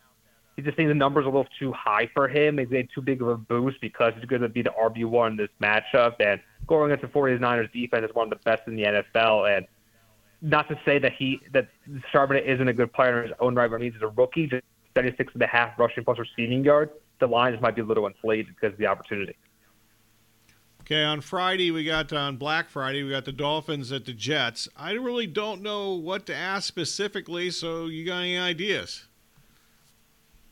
he 0.57 0.63
just 0.63 0.77
thinks 0.77 0.91
the 0.91 0.95
numbers 0.95 1.25
a 1.25 1.29
little 1.29 1.49
too 1.59 1.73
high 1.73 2.11
for 2.15 2.29
him. 2.29 2.59
He's 2.59 2.71
made 2.71 2.89
too 2.95 3.01
big 3.01 3.21
of 3.23 3.29
a 3.29 3.37
boost 3.37 3.81
because 3.81 4.13
he's 4.17 4.27
going 4.27 4.43
to 4.43 4.49
be 4.49 4.63
the 4.63 4.71
RB 4.71 5.05
one 5.05 5.33
in 5.33 5.37
this 5.37 5.49
matchup. 5.61 6.17
And 6.21 6.41
going 6.67 6.93
against 6.93 7.13
the 7.13 7.19
49ers 7.19 7.73
defense 7.73 8.05
is 8.09 8.15
one 8.15 8.31
of 8.31 8.31
the 8.31 8.45
best 8.45 8.63
in 8.67 8.77
the 8.77 8.85
NFL. 8.85 9.57
And 9.57 9.67
not 10.43 10.69
to 10.69 10.79
say 10.85 10.99
that 10.99 11.13
he 11.13 11.41
that 11.53 11.69
Charbonnet 12.13 12.45
isn't 12.45 12.69
a 12.69 12.73
good 12.73 12.93
player 12.93 13.23
in 13.23 13.29
his 13.29 13.37
own 13.41 13.55
right, 13.55 13.71
but 13.71 13.81
he's 13.81 13.93
a 14.01 14.09
rookie, 14.09 14.47
just 14.47 14.65
76 14.95 15.33
and 15.35 15.43
a 15.43 15.47
half 15.47 15.79
rushing 15.79 16.05
plus 16.05 16.19
receiving 16.19 16.65
yards. 16.65 16.93
The 17.21 17.27
lines 17.27 17.61
might 17.61 17.77
be 17.77 17.83
a 17.83 17.85
little 17.85 18.07
inflated 18.07 18.49
because 18.49 18.73
of 18.73 18.79
the 18.79 18.87
opportunity. 18.87 19.37
Okay, 20.83 21.05
on 21.05 21.21
Friday 21.21 21.71
we 21.71 21.85
got 21.85 22.13
on 22.13 22.39
Black 22.39 22.69
Friday 22.69 23.05
we 23.05 23.11
got 23.11 23.25
the 23.25 23.31
Dolphins 23.31 23.93
at 23.93 24.05
the 24.05 24.13
Jets. 24.13 24.69
I 24.77 24.95
really 24.95 25.29
don't 25.29 25.63
know 25.63 25.95
what 25.95 26.27
to 26.27 26.35
ask 26.35 26.67
specifically, 26.67 27.53
so 27.53 27.87
you 27.87 28.05
got 28.05 28.19
any 28.19 28.37
ideas? 28.37 29.07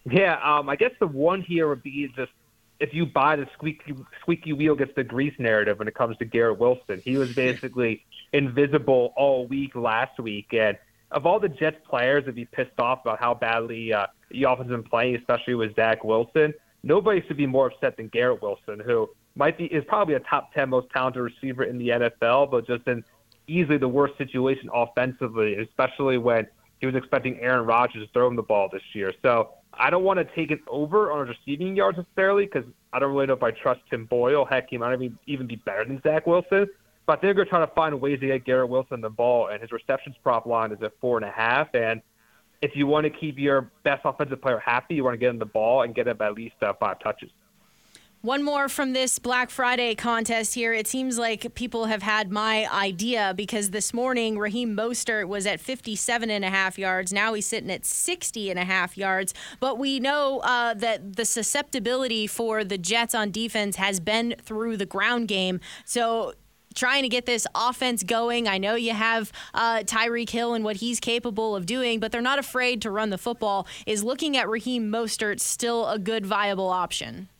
Yeah, 0.08 0.38
um, 0.44 0.68
I 0.68 0.76
guess 0.76 0.92
the 1.00 1.08
one 1.08 1.42
here 1.42 1.68
would 1.68 1.82
be 1.82 2.12
just 2.14 2.30
if 2.78 2.94
you 2.94 3.06
buy 3.06 3.34
the 3.34 3.48
squeaky 3.54 3.96
squeaky 4.20 4.52
wheel 4.52 4.76
gets 4.76 4.94
the 4.94 5.02
grease 5.02 5.34
narrative 5.40 5.80
when 5.80 5.88
it 5.88 5.96
comes 5.96 6.16
to 6.18 6.24
Garrett 6.24 6.60
Wilson. 6.60 7.02
He 7.04 7.18
was 7.18 7.34
basically 7.34 8.04
invisible 8.32 9.12
all 9.16 9.48
week 9.48 9.74
last 9.74 10.20
week, 10.20 10.52
and 10.52 10.78
of 11.10 11.26
all 11.26 11.40
the 11.40 11.48
Jets 11.48 11.78
players 11.88 12.24
to 12.26 12.32
be 12.32 12.44
pissed 12.44 12.78
off 12.78 13.00
about 13.00 13.18
how 13.18 13.34
badly 13.34 13.92
uh, 13.92 14.06
the 14.30 14.44
offense 14.44 14.68
has 14.68 14.80
been 14.80 14.88
playing, 14.88 15.16
especially 15.16 15.54
with 15.56 15.74
Zach 15.74 16.04
Wilson, 16.04 16.54
nobody 16.84 17.20
should 17.26 17.36
be 17.36 17.46
more 17.46 17.66
upset 17.66 17.96
than 17.96 18.06
Garrett 18.06 18.40
Wilson, 18.40 18.78
who 18.78 19.10
might 19.34 19.56
be 19.56 19.66
is 19.66 19.84
probably 19.86 20.14
a 20.14 20.20
top 20.20 20.52
ten 20.52 20.70
most 20.70 20.88
talented 20.90 21.22
receiver 21.22 21.64
in 21.64 21.78
the 21.78 21.88
NFL, 21.88 22.50
but 22.50 22.66
just 22.66 22.86
in 22.86 23.04
easily 23.46 23.78
the 23.78 23.88
worst 23.88 24.16
situation 24.18 24.70
offensively, 24.72 25.56
especially 25.56 26.18
when 26.18 26.46
he 26.80 26.86
was 26.86 26.94
expecting 26.94 27.38
Aaron 27.40 27.66
Rodgers 27.66 28.06
to 28.06 28.12
throw 28.12 28.26
him 28.26 28.36
the 28.36 28.42
ball 28.42 28.68
this 28.72 28.82
year. 28.94 29.12
So 29.22 29.50
I 29.74 29.90
don't 29.90 30.04
want 30.04 30.18
to 30.18 30.24
take 30.34 30.50
it 30.50 30.60
over 30.66 31.12
on 31.12 31.28
receiving 31.28 31.76
yards 31.76 31.98
necessarily 31.98 32.46
because 32.46 32.64
I 32.92 32.98
don't 32.98 33.12
really 33.12 33.26
know 33.26 33.34
if 33.34 33.42
I 33.42 33.50
trust 33.50 33.80
Tim 33.90 34.06
Boyle. 34.06 34.44
Heck, 34.44 34.70
he 34.70 34.78
might 34.78 34.94
even 34.94 35.18
even 35.26 35.46
be 35.46 35.56
better 35.56 35.84
than 35.84 36.00
Zach 36.02 36.26
Wilson. 36.26 36.66
But 37.06 37.18
I 37.18 37.20
think 37.20 37.36
they're 37.36 37.44
trying 37.44 37.66
to 37.66 37.74
find 37.74 38.00
ways 38.00 38.20
to 38.20 38.26
get 38.26 38.44
Garrett 38.44 38.68
Wilson 38.68 39.00
the 39.00 39.10
ball, 39.10 39.48
and 39.48 39.60
his 39.60 39.72
receptions 39.72 40.16
prop 40.22 40.46
line 40.46 40.70
is 40.70 40.82
at 40.82 40.92
four 41.00 41.18
and 41.18 41.26
a 41.26 41.30
half. 41.30 41.74
And 41.74 42.02
if 42.62 42.76
you 42.76 42.86
want 42.86 43.04
to 43.04 43.10
keep 43.10 43.38
your 43.38 43.70
best 43.82 44.02
offensive 44.04 44.40
player 44.40 44.58
happy, 44.58 44.94
you 44.94 45.04
want 45.04 45.14
to 45.14 45.18
get 45.18 45.30
him 45.30 45.38
the 45.38 45.46
ball 45.46 45.82
and 45.82 45.94
get 45.94 46.06
him 46.06 46.16
at 46.20 46.34
least 46.34 46.56
uh, 46.62 46.72
five 46.78 46.98
touches. 47.00 47.30
One 48.22 48.42
more 48.42 48.68
from 48.68 48.92
this 48.92 49.18
Black 49.18 49.48
Friday 49.48 49.94
contest 49.94 50.52
here. 50.54 50.74
It 50.74 50.86
seems 50.86 51.18
like 51.18 51.54
people 51.54 51.86
have 51.86 52.02
had 52.02 52.30
my 52.30 52.70
idea 52.70 53.32
because 53.34 53.70
this 53.70 53.94
morning 53.94 54.36
Raheem 54.36 54.76
Mostert 54.76 55.26
was 55.26 55.46
at 55.46 55.58
57 55.58 56.28
and 56.28 56.44
a 56.44 56.50
half 56.50 56.78
yards. 56.78 57.14
Now 57.14 57.32
he's 57.32 57.46
sitting 57.46 57.70
at 57.70 57.86
60 57.86 58.50
and 58.50 58.58
a 58.58 58.64
half 58.66 58.98
yards. 58.98 59.32
But 59.58 59.78
we 59.78 60.00
know 60.00 60.40
uh, 60.40 60.74
that 60.74 61.16
the 61.16 61.24
susceptibility 61.24 62.26
for 62.26 62.62
the 62.62 62.76
Jets 62.76 63.14
on 63.14 63.30
defense 63.30 63.76
has 63.76 64.00
been 64.00 64.34
through 64.42 64.76
the 64.76 64.84
ground 64.84 65.28
game. 65.28 65.58
So 65.86 66.34
trying 66.74 67.04
to 67.04 67.08
get 67.08 67.24
this 67.24 67.46
offense 67.54 68.02
going. 68.02 68.46
I 68.46 68.58
know 68.58 68.74
you 68.74 68.92
have 68.92 69.32
uh, 69.54 69.78
Tyreek 69.78 70.28
Hill 70.28 70.52
and 70.52 70.62
what 70.62 70.76
he's 70.76 71.00
capable 71.00 71.56
of 71.56 71.64
doing, 71.64 72.00
but 72.00 72.12
they're 72.12 72.20
not 72.20 72.38
afraid 72.38 72.82
to 72.82 72.90
run 72.90 73.08
the 73.08 73.16
football. 73.16 73.66
Is 73.86 74.04
looking 74.04 74.36
at 74.36 74.46
Raheem 74.46 74.92
Mostert 74.92 75.40
still 75.40 75.88
a 75.88 75.98
good 75.98 76.26
viable 76.26 76.68
option? 76.68 77.30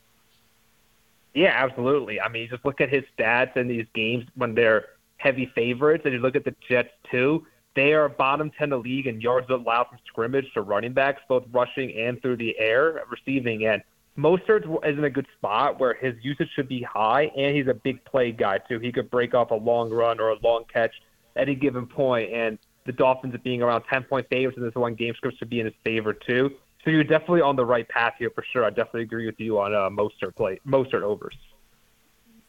Yeah, 1.35 1.53
absolutely. 1.55 2.21
I 2.21 2.29
mean, 2.29 2.43
you 2.43 2.49
just 2.49 2.65
look 2.65 2.81
at 2.81 2.89
his 2.89 3.05
stats 3.17 3.57
in 3.57 3.69
these 3.69 3.87
games 3.95 4.25
when 4.35 4.55
they're 4.55 4.87
heavy 5.19 5.51
favorites, 5.55 6.03
and 6.05 6.15
you 6.15 6.21
look 6.21 6.37
at 6.37 6.45
the 6.45 6.55
Jets 6.69 6.91
too. 7.11 7.47
They 7.77 7.93
are 7.93 8.09
bottom 8.09 8.51
ten 8.51 8.65
in 8.65 8.71
the 8.71 8.79
league 8.79 9.07
in 9.07 9.21
yards 9.21 9.49
allowed 9.49 9.89
from 9.89 9.99
scrimmage 10.07 10.53
to 10.55 10.63
running 10.63 10.93
backs, 10.93 11.23
both 11.29 11.45
rushing 11.53 11.93
and 11.97 12.21
through 12.21 12.39
the 12.39 12.59
air, 12.59 13.01
receiving. 13.09 13.67
And 13.67 13.81
Mostert 14.19 14.65
is 14.85 14.99
in 14.99 15.05
a 15.05 15.11
good 15.11 15.27
spot 15.37 15.79
where 15.79 15.95
his 15.95 16.15
usage 16.21 16.49
should 16.55 16.69
be 16.69 16.83
high, 16.83 17.31
and 17.37 17.55
he's 17.55 17.69
a 17.69 17.75
big 17.75 18.05
play 18.05 18.33
guy 18.33 18.59
too. 18.59 18.81
He 18.81 18.91
could 18.91 19.09
break 19.09 19.35
off 19.35 19.53
a 19.53 19.55
long 19.55 19.91
run 19.91 20.19
or 20.19 20.31
a 20.31 20.39
long 20.43 20.65
catch 20.73 20.95
at 21.37 21.43
any 21.43 21.55
given 21.55 21.87
point, 21.87 22.33
and 22.33 22.59
the 22.87 22.93
Dolphins 22.93 23.37
being 23.45 23.63
around 23.63 23.85
ten 23.89 24.03
point 24.03 24.27
favorites 24.29 24.59
in 24.59 24.65
this 24.65 24.75
one 24.75 24.95
game 24.95 25.15
script 25.15 25.39
should 25.39 25.51
be 25.51 25.61
in 25.61 25.67
his 25.67 25.75
favor 25.85 26.13
too. 26.13 26.51
So 26.85 26.91
you're 26.91 27.05
definitely 27.05 27.43
on 27.43 27.57
the 27.57 27.65
right 27.65 27.89
path 27.89 28.15
here 28.19 28.31
for 28.31 28.45
sure. 28.53 28.65
I 28.65 28.71
definitely 28.71 29.03
agree 29.03 29.27
with 29.27 29.39
you 29.39 29.59
on 29.59 29.75
uh, 29.75 29.91
Mostert 29.91 30.35
play 30.35 30.61
Mostert 30.67 31.03
overs. 31.03 31.37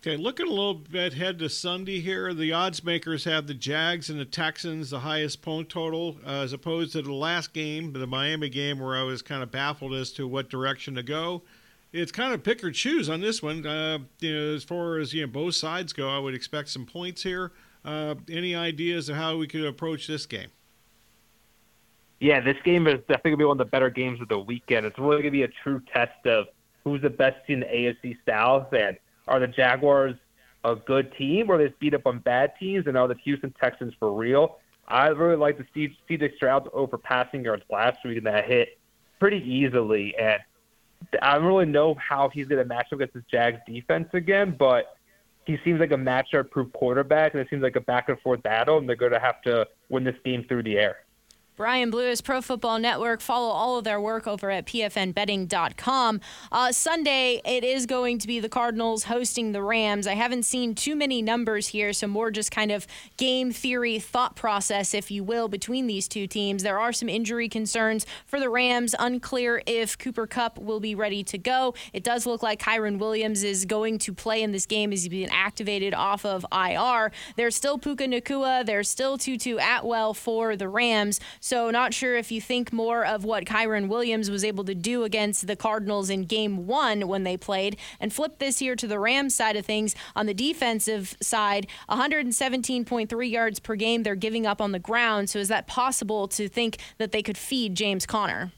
Okay, 0.04 0.18
looking 0.18 0.48
a 0.48 0.50
little 0.50 0.74
bit 0.74 1.14
ahead 1.14 1.38
to 1.40 1.50
Sunday 1.50 2.00
here. 2.00 2.34
The 2.34 2.52
odds 2.54 2.84
makers 2.84 3.26
have 3.26 3.46
the 3.46 3.54
Jags 3.54 4.10
and 4.10 4.20
the 4.20 4.26
Texans 4.26 4.90
the 4.90 5.02
highest 5.02 5.44
point 5.44 5.70
total, 5.70 6.18
uh, 6.26 6.42
as 6.42 6.54
opposed 6.54 6.94
to 6.94 7.04
the 7.04 7.14
last 7.14 7.54
game, 7.54 7.94
the 7.94 8.08
Miami 8.08 8.50
game, 8.50 8.80
where 8.80 8.96
I 8.96 9.04
was 9.04 9.22
kind 9.22 9.44
of 9.44 9.52
baffled 9.52 9.94
as 9.94 10.12
to 10.14 10.28
what 10.28 10.50
direction 10.50 10.96
to 10.96 11.04
go. 11.04 11.44
It's 11.94 12.12
kind 12.12 12.34
of 12.34 12.42
pick 12.42 12.64
or 12.64 12.72
choose 12.72 13.10
on 13.10 13.22
this 13.22 13.44
one. 13.44 13.64
Uh, 13.64 14.00
you 14.22 14.34
know, 14.34 14.56
as 14.56 14.64
far 14.64 14.98
as 14.98 15.14
you 15.14 15.22
know, 15.22 15.28
both 15.28 15.54
sides 15.54 15.94
go, 15.94 16.10
I 16.10 16.18
would 16.18 16.34
expect 16.34 16.70
some 16.70 16.88
points 16.88 17.22
here. 17.22 17.52
Uh, 17.86 18.16
any 18.28 18.56
ideas 18.56 19.08
of 19.08 19.18
how 19.18 19.38
we 19.38 19.46
could 19.46 19.66
approach 19.66 20.08
this 20.08 20.26
game? 20.26 20.50
Yeah, 22.22 22.40
this 22.40 22.58
game 22.64 22.86
is 22.86 23.00
definitely 23.08 23.32
to 23.32 23.38
be 23.38 23.46
one 23.46 23.60
of 23.60 23.66
the 23.66 23.72
better 23.72 23.90
games 23.90 24.22
of 24.22 24.30
the 24.30 24.38
weekend. 24.38 24.86
It's 24.86 25.00
really 25.00 25.24
to 25.24 25.32
be 25.32 25.42
a 25.42 25.48
true 25.48 25.82
test 25.92 26.24
of 26.28 26.46
who's 26.84 27.02
the 27.02 27.10
best 27.10 27.36
team 27.48 27.64
in 27.64 27.68
the 27.68 27.76
AFC 27.76 28.16
South, 28.30 28.72
and 28.74 28.96
are 29.28 29.40
the 29.40 29.48
Jaguars 29.48 30.16
a 30.64 30.76
good 30.76 31.12
team, 31.18 31.50
or 31.50 31.58
they 31.58 31.68
just 31.68 31.80
beat 31.80 31.96
up 31.96 32.06
on 32.06 32.20
bad 32.20 32.54
teams, 32.60 32.86
and 32.86 32.96
are 32.96 33.08
the 33.08 33.16
Houston 33.24 33.52
Texans 33.60 33.96
for 34.00 34.14
real? 34.14 34.60
I 34.88 35.08
really 35.08 35.36
like 35.36 35.58
to 35.58 35.66
see 35.74 35.98
CJ 36.08 36.36
Stroud 36.36 36.70
over 36.74 36.96
passing 36.96 37.44
yards 37.44 37.64
last 37.72 37.98
week, 38.06 38.18
and 38.18 38.28
that 38.28 38.46
hit 38.46 38.78
pretty 39.20 39.38
easily. 39.38 40.16
And 40.16 40.40
I 41.24 41.34
don't 41.36 41.46
really 41.46 41.66
know 41.66 41.96
how 41.96 42.30
he's 42.30 42.48
to 42.48 42.66
match 42.66 42.88
up 42.94 43.00
against 43.00 43.16
this 43.16 43.24
Jags 43.32 43.60
defense 43.66 44.10
again, 44.14 44.56
but 44.60 44.96
he 45.48 45.58
seems 45.64 45.80
like 45.80 45.92
a 45.92 45.96
matchup-proof 45.96 46.72
quarterback, 46.74 47.34
and 47.34 47.42
it 47.42 47.48
seems 47.50 47.64
like 47.64 47.78
a 47.78 47.82
back-and-forth 47.82 48.44
battle, 48.44 48.78
and 48.78 48.88
they're 48.88 48.96
to 48.96 49.20
have 49.20 49.42
to 49.42 49.68
win 49.90 50.04
this 50.04 50.16
game 50.24 50.46
through 50.48 50.62
the 50.62 50.78
air. 50.78 50.98
Brian 51.62 51.92
Blewis, 51.92 52.22
Pro 52.22 52.42
Football 52.42 52.80
Network. 52.80 53.22
Follow 53.22 53.50
all 53.50 53.78
of 53.78 53.84
their 53.84 54.02
work 54.02 54.26
over 54.26 54.50
at 54.50 54.66
pfnbetting.com. 54.66 56.20
Uh, 56.52 56.72
Sunday, 56.72 57.40
it 57.46 57.64
is 57.64 57.86
going 57.86 58.18
to 58.18 58.26
be 58.26 58.40
the 58.40 58.50
Cardinals 58.50 59.04
hosting 59.04 59.52
the 59.52 59.62
Rams. 59.62 60.08
I 60.08 60.16
haven't 60.16 60.42
seen 60.42 60.74
too 60.74 60.96
many 60.96 61.22
numbers 61.22 61.68
here, 61.68 61.94
so 61.94 62.08
more 62.08 62.32
just 62.32 62.50
kind 62.50 62.72
of 62.72 62.88
game 63.18 63.52
theory 63.52 64.00
thought 64.00 64.36
process, 64.36 64.96
if 64.96 65.12
you 65.12 65.24
will, 65.24 65.48
between 65.48 65.86
these 65.86 66.08
two 66.08 66.26
teams. 66.26 66.64
There 66.64 66.80
are 66.80 66.92
some 66.92 67.08
injury 67.08 67.48
concerns 67.48 68.08
for 68.26 68.40
the 68.40 68.50
Rams. 68.50 68.96
Unclear 68.98 69.62
if 69.68 69.96
Cooper 70.00 70.26
Kupp 70.26 70.58
will 70.58 70.80
be 70.80 70.96
ready 70.96 71.24
to 71.26 71.38
go. 71.38 71.76
It 71.94 72.04
does 72.04 72.26
look 72.26 72.42
like 72.42 72.60
Kyren 72.60 72.98
Williams 72.98 73.44
is 73.44 73.66
going 73.66 74.00
to 74.00 74.14
play 74.14 74.42
in 74.42 74.52
this 74.52 74.66
game 74.66 74.92
as 74.92 75.04
he's 75.04 75.10
been 75.10 75.30
activated 75.30 75.94
off 75.94 76.26
of 76.26 76.44
IR. 76.52 77.12
There's 77.36 77.56
still 77.56 77.78
Puka 77.78 78.06
Nacua. 78.06 78.66
There's 78.66 78.90
still 78.90 79.20
Tutu 79.20 79.58
Atwell 79.62 80.16
for 80.16 80.56
the 80.56 80.68
Rams. 80.68 81.20
Not 81.52 81.94
sure 81.94 82.16
if 82.16 82.32
you 82.32 82.40
think 82.40 82.72
more 82.72 83.06
of 83.06 83.24
what 83.24 83.46
Kyren 83.46 83.88
Williams 83.88 84.30
was 84.30 84.44
able 84.44 84.64
to 84.66 84.76
do 84.76 85.04
against 85.04 85.48
the 85.48 85.56
Cardinals 85.56 86.10
in 86.10 86.26
game 86.26 86.68
one 86.68 87.08
when 87.08 87.24
they 87.24 87.38
played, 87.38 87.78
and 88.00 88.14
flip 88.14 88.40
this 88.40 88.62
year 88.62 88.76
to 88.76 88.88
the 88.88 89.00
Rams 89.00 89.36
side 89.36 89.56
of 89.56 89.66
things. 89.66 89.96
On 90.16 90.26
the 90.26 90.34
defensive 90.34 91.18
side, 91.22 91.68
117.3 91.90 93.32
yards 93.32 93.60
per 93.60 93.76
game 93.76 94.04
they're 94.04 94.16
giving 94.16 94.46
up 94.46 94.62
on 94.62 94.72
the 94.72 94.80
ground. 94.80 95.30
So, 95.30 95.40
is 95.40 95.48
that 95.48 95.68
possible 95.68 96.28
to 96.30 96.48
think 96.48 96.78
that 96.98 97.12
they 97.12 97.22
could 97.22 97.38
feed 97.38 97.76
James 97.76 98.06
Conner? 98.06 98.52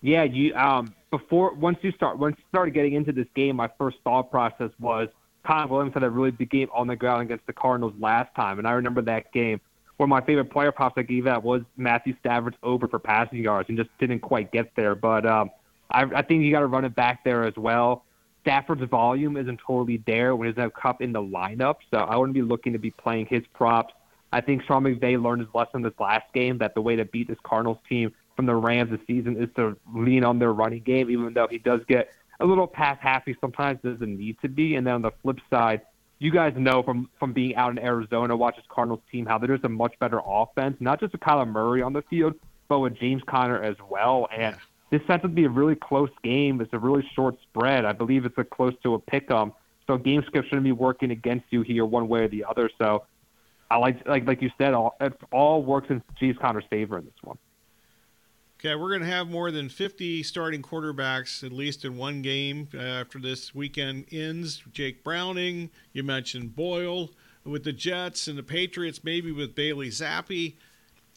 Yeah, 0.00 0.24
you 0.24 0.54
um 0.54 0.94
before 1.10 1.54
once 1.54 1.78
you 1.82 1.92
start 1.92 2.18
once 2.18 2.36
you 2.38 2.44
started 2.48 2.74
getting 2.74 2.94
into 2.94 3.12
this 3.12 3.28
game, 3.34 3.56
my 3.56 3.70
first 3.78 3.96
thought 4.04 4.30
process 4.30 4.70
was 4.78 5.08
Conner 5.46 5.66
Williams 5.66 5.94
had 5.94 6.02
a 6.02 6.10
really 6.10 6.30
big 6.30 6.50
game 6.50 6.68
on 6.74 6.86
the 6.86 6.96
ground 6.96 7.22
against 7.22 7.46
the 7.46 7.52
Cardinals 7.52 7.94
last 7.98 8.34
time, 8.34 8.58
and 8.58 8.68
I 8.68 8.72
remember 8.72 9.02
that 9.02 9.32
game 9.32 9.60
one 9.96 10.08
of 10.08 10.10
my 10.10 10.20
favorite 10.20 10.46
player 10.46 10.72
props 10.72 10.94
I 10.96 11.02
gave 11.02 11.26
out 11.26 11.44
was 11.44 11.62
Matthew 11.76 12.16
Stafford's 12.20 12.56
over 12.62 12.88
for 12.88 12.98
passing 12.98 13.38
yards 13.38 13.68
and 13.68 13.78
just 13.78 13.90
didn't 13.98 14.20
quite 14.20 14.50
get 14.50 14.74
there. 14.74 14.94
But 14.94 15.24
um, 15.24 15.50
I, 15.90 16.02
I 16.02 16.22
think 16.22 16.42
you 16.42 16.50
got 16.50 16.60
to 16.60 16.66
run 16.66 16.84
it 16.84 16.94
back 16.94 17.22
there 17.24 17.44
as 17.44 17.54
well. 17.56 18.04
Stafford's 18.42 18.84
volume 18.84 19.36
isn't 19.36 19.60
totally 19.66 20.02
there 20.06 20.36
when 20.36 20.48
he 20.48 20.52
doesn't 20.52 20.74
Kupp 20.74 21.00
in 21.00 21.12
the 21.12 21.22
lineup, 21.22 21.76
so 21.90 21.98
I 21.98 22.16
wouldn't 22.16 22.34
be 22.34 22.42
looking 22.42 22.72
to 22.74 22.78
be 22.78 22.90
playing 22.90 23.26
his 23.26 23.42
props. 23.54 23.94
I 24.32 24.40
think 24.40 24.64
Sean 24.64 24.82
McVay 24.82 25.22
learned 25.22 25.42
his 25.42 25.54
lesson 25.54 25.80
this 25.80 25.94
last 25.98 26.30
game 26.34 26.58
that 26.58 26.74
the 26.74 26.82
way 26.82 26.96
to 26.96 27.04
beat 27.04 27.28
this 27.28 27.38
Cardinals 27.44 27.78
team 27.88 28.12
from 28.36 28.46
the 28.46 28.54
Rams 28.54 28.90
this 28.90 29.00
season 29.06 29.40
is 29.40 29.48
to 29.56 29.76
lean 29.94 30.24
on 30.24 30.40
their 30.40 30.52
running 30.52 30.82
game, 30.82 31.08
even 31.08 31.32
though 31.32 31.46
he 31.48 31.58
does 31.58 31.80
get 31.86 32.10
a 32.40 32.44
little 32.44 32.66
pass 32.66 32.98
happy 33.00 33.36
sometimes 33.40 33.78
doesn't 33.82 34.18
need 34.18 34.36
to 34.42 34.48
be. 34.48 34.74
And 34.74 34.86
then 34.86 34.94
on 34.94 35.02
the 35.02 35.12
flip 35.22 35.38
side, 35.48 35.82
you 36.24 36.30
guys 36.30 36.54
know 36.56 36.82
from 36.82 37.08
from 37.18 37.32
being 37.32 37.54
out 37.56 37.70
in 37.72 37.78
Arizona, 37.78 38.36
watch 38.36 38.56
this 38.56 38.64
Cardinals 38.68 39.00
team 39.12 39.26
how 39.26 39.38
there's 39.38 39.60
a 39.64 39.68
much 39.68 39.94
better 39.98 40.20
offense, 40.24 40.76
not 40.80 41.00
just 41.00 41.12
with 41.12 41.20
Kyler 41.20 41.46
Murray 41.46 41.82
on 41.82 41.92
the 41.92 42.02
field, 42.02 42.34
but 42.68 42.80
with 42.80 42.96
James 42.96 43.22
Conner 43.26 43.62
as 43.62 43.76
well. 43.90 44.28
And 44.34 44.56
this 44.90 45.02
sets 45.06 45.22
to 45.22 45.28
be 45.28 45.44
a 45.44 45.48
really 45.48 45.74
close 45.74 46.10
game. 46.22 46.60
It's 46.60 46.72
a 46.72 46.78
really 46.78 47.06
short 47.14 47.36
spread. 47.42 47.84
I 47.84 47.92
believe 47.92 48.24
it's 48.24 48.38
a 48.38 48.44
close 48.44 48.74
to 48.84 48.94
a 48.94 48.98
pick 48.98 49.30
'em. 49.30 49.52
So 49.86 49.98
game 49.98 50.22
script 50.26 50.48
shouldn't 50.48 50.64
be 50.64 50.72
working 50.72 51.10
against 51.10 51.46
you 51.50 51.60
here 51.60 51.84
one 51.84 52.08
way 52.08 52.20
or 52.20 52.28
the 52.28 52.44
other. 52.44 52.70
So 52.78 53.04
I 53.70 53.76
like 53.76 54.06
like 54.06 54.26
like 54.26 54.40
you 54.40 54.50
said, 54.56 54.72
all 54.72 54.96
it 55.00 55.12
all 55.30 55.62
works 55.62 55.90
in 55.90 56.02
James 56.18 56.38
Conner's 56.38 56.64
favor 56.70 56.96
in 56.96 57.04
this 57.04 57.22
one. 57.22 57.38
Okay, 58.64 58.76
we're 58.76 58.88
going 58.88 59.02
to 59.02 59.06
have 59.06 59.28
more 59.28 59.50
than 59.50 59.68
50 59.68 60.22
starting 60.22 60.62
quarterbacks, 60.62 61.44
at 61.44 61.52
least 61.52 61.84
in 61.84 61.98
one 61.98 62.22
game 62.22 62.66
uh, 62.72 62.78
after 62.78 63.18
this 63.18 63.54
weekend 63.54 64.06
ends. 64.10 64.62
Jake 64.72 65.04
Browning, 65.04 65.68
you 65.92 66.02
mentioned 66.02 66.56
Boyle 66.56 67.10
with 67.44 67.64
the 67.64 67.74
Jets 67.74 68.26
and 68.26 68.38
the 68.38 68.42
Patriots, 68.42 69.04
maybe 69.04 69.32
with 69.32 69.54
Bailey 69.54 69.90
Zappe. 69.90 70.54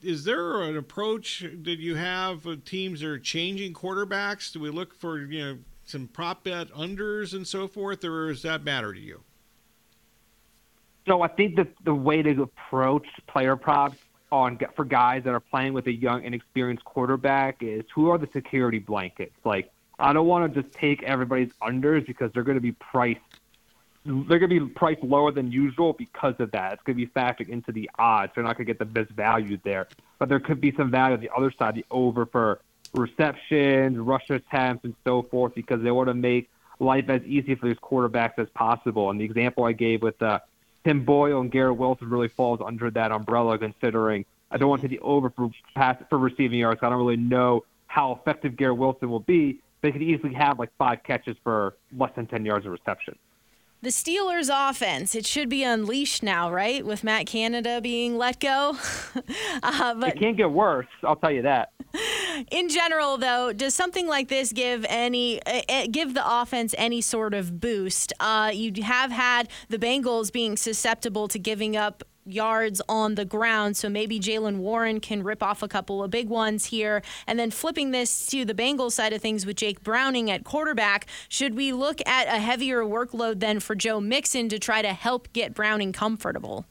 Is 0.04 0.26
there 0.26 0.62
an 0.64 0.76
approach 0.76 1.46
that 1.64 1.80
you 1.80 1.96
have 1.96 2.66
teams 2.66 3.00
that 3.00 3.08
are 3.08 3.18
changing 3.18 3.74
quarterbacks? 3.74 4.52
Do 4.52 4.60
we 4.60 4.70
look 4.70 4.94
for 4.94 5.20
you 5.20 5.40
know 5.40 5.58
some 5.86 6.10
prop 6.10 6.44
bet 6.44 6.70
unders 6.72 7.34
and 7.34 7.48
so 7.48 7.66
forth, 7.66 8.04
or 8.04 8.28
does 8.28 8.42
that 8.42 8.66
matter 8.66 8.94
to 8.94 9.00
you? 9.00 9.24
So 11.08 11.22
I 11.22 11.30
think 11.30 11.56
that 11.56 11.70
the 11.86 11.96
way 11.96 12.22
to 12.22 12.42
approach 12.42 13.08
player 13.26 13.56
props 13.56 14.00
on 14.32 14.60
for 14.76 14.86
guys 14.86 15.24
that 15.24 15.34
are 15.34 15.40
playing 15.40 15.74
with 15.74 15.88
a 15.88 15.92
young, 15.92 16.24
inexperienced 16.24 16.84
quarterback 16.84 17.58
is 17.62 17.84
who 17.94 18.10
are 18.10 18.18
the 18.18 18.28
security 18.34 18.80
blankets? 18.80 19.36
Like, 19.44 19.72
I 20.00 20.14
don't 20.14 20.28
want 20.28 20.54
to 20.54 20.62
just 20.62 20.74
take 20.74 21.04
everybody's 21.04 21.52
unders 21.62 22.06
because 22.06 22.32
they're 22.34 22.44
going 22.44 22.58
to 22.58 22.62
be 22.62 22.74
priced. 22.74 23.22
They're 24.06 24.40
going 24.40 24.50
to 24.50 24.60
be 24.60 24.74
priced 24.74 25.04
lower 25.04 25.32
than 25.32 25.52
usual 25.52 25.94
because 25.94 26.36
of 26.40 26.52
that. 26.52 26.74
It's 26.74 26.84
going 26.84 26.98
to 26.98 27.06
be 27.06 27.12
factored 27.12 27.50
into 27.50 27.72
the 27.72 27.90
odds. 27.98 28.32
They're 28.36 28.44
not 28.44 28.58
going 28.58 28.66
to 28.66 28.74
get 28.74 28.80
the 28.80 28.86
best 28.86 29.10
value 29.12 29.58
there, 29.64 29.88
but 30.20 30.30
there 30.30 30.40
could 30.40 30.62
be 30.62 30.72
some 30.76 30.92
value 30.92 31.16
on 31.16 31.22
the 31.22 31.32
other 31.36 31.52
side, 31.52 31.76
the 31.76 31.86
over 31.92 32.26
for 32.26 32.62
receptions, 32.94 33.98
rush 33.98 34.30
attempts, 34.30 34.86
and 34.86 34.96
so 35.04 35.24
forth, 35.24 35.56
because 35.56 35.82
they 35.82 35.92
want 35.92 36.08
to 36.08 36.14
make 36.14 36.50
life 36.80 37.10
as 37.10 37.22
easy 37.24 37.56
for 37.56 37.68
these 37.68 37.78
quarterbacks 37.78 38.38
as 38.38 38.48
possible. 38.50 39.10
And 39.10 39.20
the 39.20 39.26
example 39.26 39.66
I 39.66 39.74
gave 39.74 40.02
with 40.02 40.22
uh, 40.22 40.40
Tim 40.88 41.04
Boyle 41.04 41.42
and 41.42 41.52
Garrett 41.52 41.76
Wilson 41.76 42.10
really 42.10 42.30
falls 42.30 42.62
under 42.66 42.90
that 42.92 43.12
umbrella, 43.12 43.58
considering 43.58 44.24
I 44.50 44.56
don't 44.56 44.70
want 44.70 44.82
to 44.84 44.88
the 44.88 45.00
over 45.00 45.30
for 45.30 45.52
pass 45.76 46.02
for 46.10 46.18
receiving 46.18 46.60
yards. 46.60 46.80
I 46.82 46.88
don't 46.88 46.98
really 46.98 47.18
know 47.18 47.66
how 47.88 48.14
effective 48.14 48.56
Garrett 48.56 48.78
Wilson 48.78 49.10
will 49.10 49.20
be. 49.20 49.60
They 49.82 49.92
could 49.92 50.02
easily 50.02 50.34
have 50.36 50.60
like 50.60 50.70
five 50.78 51.04
catches 51.04 51.36
for 51.44 51.76
less 51.98 52.12
than 52.16 52.26
ten 52.26 52.46
yards 52.46 52.66
of 52.66 52.72
reception. 52.72 53.18
The 53.82 53.90
Steelers' 53.90 54.50
offense, 54.50 55.14
it 55.14 55.26
should 55.26 55.50
be 55.50 55.62
unleashed 55.62 56.24
now, 56.24 56.50
right? 56.50 56.86
With 56.86 57.04
Matt 57.04 57.28
Canada 57.28 57.82
being 57.82 58.18
let 58.18 58.40
go. 58.40 58.78
uh, 59.64 59.94
but 59.94 60.16
it 60.16 60.20
can't 60.20 60.38
get 60.38 60.50
worse, 60.50 60.88
I'll 61.04 61.18
tell 61.18 61.32
you 61.32 61.42
that. 61.42 61.74
In 62.52 62.70
general, 62.70 63.18
though, 63.18 63.54
does 63.54 63.74
something 63.74 64.08
like 64.08 64.28
this 64.28 64.52
give 64.52 64.86
any 64.90 65.42
uh, 65.46 65.88
give 65.90 66.14
the 66.14 66.24
offense 66.26 66.76
any 66.78 67.02
sort 67.02 67.34
of 67.34 67.60
boost? 67.60 68.14
Uh, 68.20 68.52
you 68.54 68.72
have 68.84 69.12
had 69.12 69.50
the 69.70 69.78
Bengals 69.78 70.32
being 70.32 70.58
susceptible 70.58 71.28
to 71.28 71.40
giving 71.40 71.76
up 71.76 72.04
yards 72.28 72.82
on 72.90 73.16
the 73.16 73.26
ground. 73.26 73.78
So 73.78 73.90
maybe 73.90 74.20
Jaylen 74.20 74.58
Warren 74.58 75.00
can 75.00 75.24
rip 75.24 75.42
off 75.42 75.64
a 75.64 75.68
couple 75.68 76.04
of 76.04 76.12
big 76.12 76.30
ones 76.30 76.66
here. 76.66 77.02
And 77.26 77.40
then 77.40 77.52
flipping 77.52 77.92
this 77.92 78.26
to 78.28 78.46
the 78.46 78.54
Bengals 78.54 78.92
side 78.92 79.14
of 79.14 79.22
things 79.22 79.46
with 79.46 79.56
Jake 79.56 79.84
Browning 79.84 80.30
at 80.30 80.44
quarterback, 80.44 81.08
should 81.30 81.56
we 81.56 81.72
look 81.72 82.06
at 82.06 82.28
a 82.28 82.40
heavier 82.40 82.84
workload 82.84 83.40
then 83.40 83.60
for 83.60 83.76
Joe 83.76 84.00
Mixon 84.00 84.50
to 84.50 84.60
try 84.60 84.82
to 84.82 84.94
help 84.94 85.32
get 85.34 85.54
Browning 85.54 85.94
comfortable? 85.94 86.66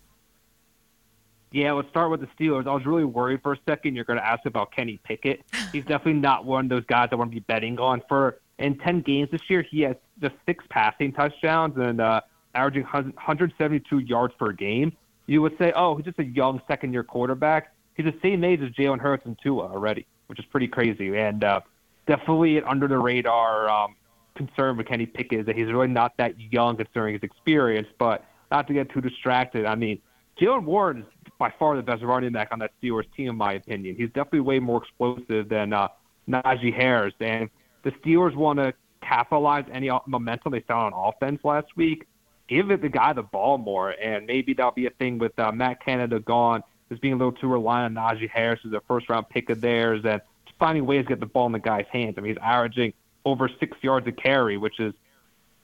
Yeah, 1.57 1.73
let's 1.73 1.89
start 1.89 2.11
with 2.11 2.21
the 2.21 2.29
Steelers. 2.39 2.67
I 2.67 2.75
was 2.75 2.85
really 2.85 3.05
worried 3.05 3.43
for 3.43 3.53
a 3.53 3.59
second. 3.69 3.95
You're 3.95 4.05
going 4.05 4.19
to 4.19 4.27
ask 4.27 4.45
about 4.47 4.73
Kenny 4.73 5.01
Pickett. 5.05 5.43
He's 5.73 5.85
definitely 5.85 6.21
not 6.21 6.45
one 6.45 6.67
of 6.67 6.69
those 6.69 6.85
guys 6.87 7.09
I 7.13 7.15
want 7.15 7.31
to 7.31 7.35
be 7.35 7.41
betting 7.41 7.79
on. 7.79 8.03
For 8.09 8.39
in 8.59 8.79
10 8.79 9.03
games 9.03 9.31
this 9.31 9.43
year, 9.49 9.63
he 9.63 9.81
has 9.83 9.97
just 10.21 10.35
six 10.45 10.65
passing 10.69 11.13
touchdowns 11.13 11.77
and 11.77 12.01
uh, 12.01 12.21
averaging 12.55 12.83
172 12.85 13.99
yards 13.99 14.35
per 14.39 14.53
game 14.53 14.97
you 15.27 15.43
would 15.43 15.57
say, 15.59 15.73
oh, 15.75 15.97
he's 15.97 16.05
just 16.05 16.19
a 16.19 16.25
young 16.25 16.61
second 16.69 16.93
year 16.93 17.05
quarterback. 17.05 17.73
He's 17.95 18.07
the 18.07 18.15
same 18.23 18.45
age 18.45 18.61
as 18.61 18.71
Jalen 18.71 19.01
Hurts 19.01 19.27
and 19.27 19.37
Tua 19.43 19.65
already, 19.65 20.07
which 20.29 20.39
is 20.39 20.45
pretty 20.47 20.69
crazy. 20.69 21.17
And 21.17 21.43
uh, 21.43 21.61
definitely 22.07 22.59
an 22.59 22.65
under 22.65 22.89
the 22.89 22.99
radar 22.99 23.69
um, 23.69 23.97
concern 24.37 24.77
with 24.77 24.87
Kenny 24.87 25.07
Pickett 25.07 25.41
is 25.41 25.47
that 25.47 25.57
he's 25.57 25.67
really 25.67 25.89
not 25.89 26.17
that 26.19 26.35
young 26.53 26.77
considering 26.77 27.15
his 27.15 27.23
experience, 27.23 27.89
but 27.99 28.25
not 28.51 28.67
to 28.69 28.75
get 28.75 28.91
too 28.91 29.01
distracted. 29.01 29.67
I 29.67 29.75
mean, 29.75 30.01
Jaylen 30.41 30.65
Warren 30.65 30.99
is 31.01 31.33
by 31.39 31.53
far 31.59 31.77
the 31.77 31.83
best 31.83 32.03
running 32.03 32.33
back 32.33 32.49
on 32.53 32.59
that 32.61 32.73
Steelers 32.83 33.11
team, 33.17 33.31
in 33.31 33.37
my 33.37 33.55
opinion. 33.55 33.97
He's 33.97 34.09
definitely 34.09 34.41
way 34.41 34.59
more 34.59 34.83
explosive 34.83 35.49
than 35.49 35.73
uh, 35.73 35.89
Najee 36.29 36.75
Harris. 36.75 37.15
And 37.21 37.49
the 37.83 37.91
Steelers 37.93 38.35
want 38.35 38.59
to 38.59 38.73
capitalize 39.03 39.65
any 39.73 39.91
momentum 40.07 40.53
they 40.53 40.61
found 40.61 40.95
on 40.95 41.15
offense 41.15 41.41
last 41.45 41.69
week 41.77 42.07
give 42.49 42.71
it 42.71 42.83
the 42.83 42.89
guy 42.89 43.13
the 43.13 43.23
ball 43.23 43.59
more, 43.59 43.91
and 43.91 44.27
maybe 44.27 44.55
that'll 44.55 44.73
be 44.73 44.87
a 44.87 44.91
thing 44.91 45.19
with 45.19 45.37
uh, 45.39 45.53
Matt 45.53 45.85
Canada 45.85 46.21
gone, 46.21 46.63
just 46.89 47.03
being 47.03 47.15
a 47.15 47.17
little 47.17 47.33
too 47.33 47.49
reliant 47.49 47.97
on 47.97 48.17
Najee 48.17 48.31
Harris 48.31 48.61
as 48.65 48.73
a 48.73 48.81
first 48.87 49.09
round 49.09 49.29
pick 49.29 49.51
of 49.51 49.61
theirs, 49.61 50.03
and 50.05 50.21
just 50.45 50.59
finding 50.59 50.87
ways 50.87 51.05
to 51.05 51.09
get 51.09 51.21
the 51.21 51.27
ball 51.27 51.47
in 51.47 51.53
the 51.53 51.59
guy's 51.59 51.87
hands. 51.91 52.15
I 52.17 52.21
mean, 52.21 52.33
he's 52.33 52.43
averaging 52.43 52.93
over 53.25 53.51
six 53.61 53.77
yards 53.83 54.07
a 54.07 54.13
carry, 54.13 54.57
which 54.57 54.79
is 54.79 54.95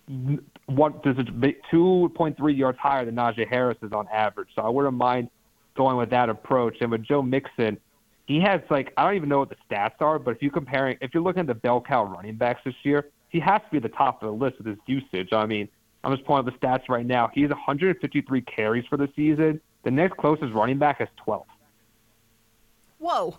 it 0.09 1.62
two 1.71 2.12
point 2.14 2.37
three 2.37 2.54
yards 2.54 2.78
higher 2.78 3.04
than 3.04 3.16
Najee 3.16 3.49
Harris 3.49 3.78
is 3.82 3.92
on 3.92 4.09
average. 4.12 4.49
So 4.54 4.62
I 4.62 4.68
wouldn't 4.68 4.94
mind 4.94 5.30
going 5.75 5.97
with 5.97 6.11
that 6.11 6.28
approach. 6.28 6.78
And 6.80 6.90
with 6.90 7.02
Joe 7.02 7.23
Mixon, 7.23 7.78
he 8.26 8.40
has 8.40 8.61
like 8.71 8.92
I 8.97 9.04
don't 9.04 9.16
even 9.16 9.28
know 9.28 9.38
what 9.38 9.50
the 9.50 9.56
stats 9.71 10.00
are, 10.00 10.18
but 10.18 10.32
if 10.32 10.42
you 10.42 10.50
comparing 10.50 10.97
if 11.00 11.14
you're 11.14 11.23
looking 11.23 11.40
at 11.40 11.47
the 11.47 11.54
bell 11.54 11.80
cow 11.80 12.04
running 12.04 12.37
backs 12.37 12.61
this 12.64 12.75
year, 12.82 13.09
he 13.28 13.40
has 13.40 13.61
to 13.62 13.68
be 13.71 13.76
at 13.78 13.82
the 13.82 13.88
top 13.90 14.23
of 14.23 14.26
the 14.26 14.44
list 14.44 14.59
with 14.59 14.66
his 14.66 14.78
usage. 14.87 15.32
I 15.32 15.47
mean, 15.47 15.68
I'm 16.04 16.12
just 16.12 16.26
pulling 16.26 16.47
up 16.47 16.52
the 16.52 16.66
stats 16.66 16.88
right 16.88 17.06
now. 17.06 17.30
He 17.32 17.42
has 17.42 17.50
153 17.50 18.40
carries 18.42 18.85
for 18.87 18.97
the 18.97 19.09
season. 19.14 19.61
The 19.85 19.90
next 19.90 20.16
closest 20.16 20.52
running 20.52 20.78
back 20.78 20.99
has 20.99 21.09
12 21.25 21.44
Whoa. 22.99 23.37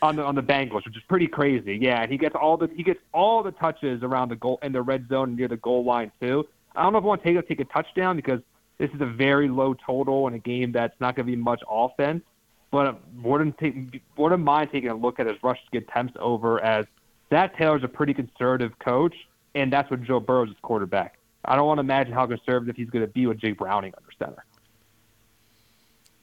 On 0.00 0.14
the 0.14 0.22
on 0.22 0.36
the 0.36 0.42
Bengals, 0.42 0.84
which 0.84 0.96
is 0.96 1.02
pretty 1.08 1.26
crazy. 1.26 1.76
Yeah, 1.80 2.02
and 2.02 2.12
he 2.12 2.18
gets 2.18 2.36
all 2.36 2.56
the 2.56 2.68
he 2.74 2.84
gets 2.84 3.00
all 3.12 3.42
the 3.42 3.50
touches 3.50 4.02
around 4.04 4.28
the 4.28 4.36
goal 4.36 4.60
in 4.62 4.70
the 4.70 4.82
red 4.82 5.08
zone 5.08 5.34
near 5.34 5.48
the 5.48 5.56
goal 5.56 5.84
line 5.84 6.12
too. 6.20 6.46
I 6.76 6.84
don't 6.84 6.92
know 6.92 6.98
if 7.00 7.04
I 7.04 7.08
want 7.08 7.24
to 7.24 7.42
take 7.42 7.58
a 7.58 7.64
touchdown 7.64 8.14
because 8.14 8.40
this 8.78 8.90
is 8.94 9.00
a 9.00 9.06
very 9.06 9.48
low 9.48 9.74
total 9.74 10.28
in 10.28 10.34
a 10.34 10.38
game 10.38 10.70
that's 10.70 10.94
not 11.00 11.16
going 11.16 11.26
to 11.26 11.32
be 11.32 11.36
much 11.36 11.62
offense. 11.68 12.22
But 12.70 13.00
wouldn't 13.16 13.58
take 13.58 14.02
wouldn't 14.16 14.44
mind 14.44 14.70
taking 14.70 14.90
a 14.90 14.94
look 14.94 15.18
at 15.18 15.26
his 15.26 15.36
rush 15.42 15.58
attempts 15.72 16.14
over 16.20 16.60
as 16.60 16.86
Zac 17.30 17.56
Taylor's 17.56 17.82
a 17.82 17.88
pretty 17.88 18.14
conservative 18.14 18.78
coach, 18.78 19.14
and 19.54 19.72
that's 19.72 19.90
what 19.90 20.02
Joe 20.02 20.20
Burrow's 20.20 20.50
quarterback. 20.62 21.18
I 21.44 21.56
don't 21.56 21.66
want 21.66 21.78
to 21.78 21.82
imagine 21.82 22.12
how 22.12 22.26
conservative 22.26 22.76
he's 22.76 22.90
going 22.90 23.04
to 23.04 23.10
be 23.10 23.26
with 23.26 23.38
Jake 23.38 23.58
Browning 23.58 23.94
under 23.96 24.10
center. 24.18 24.44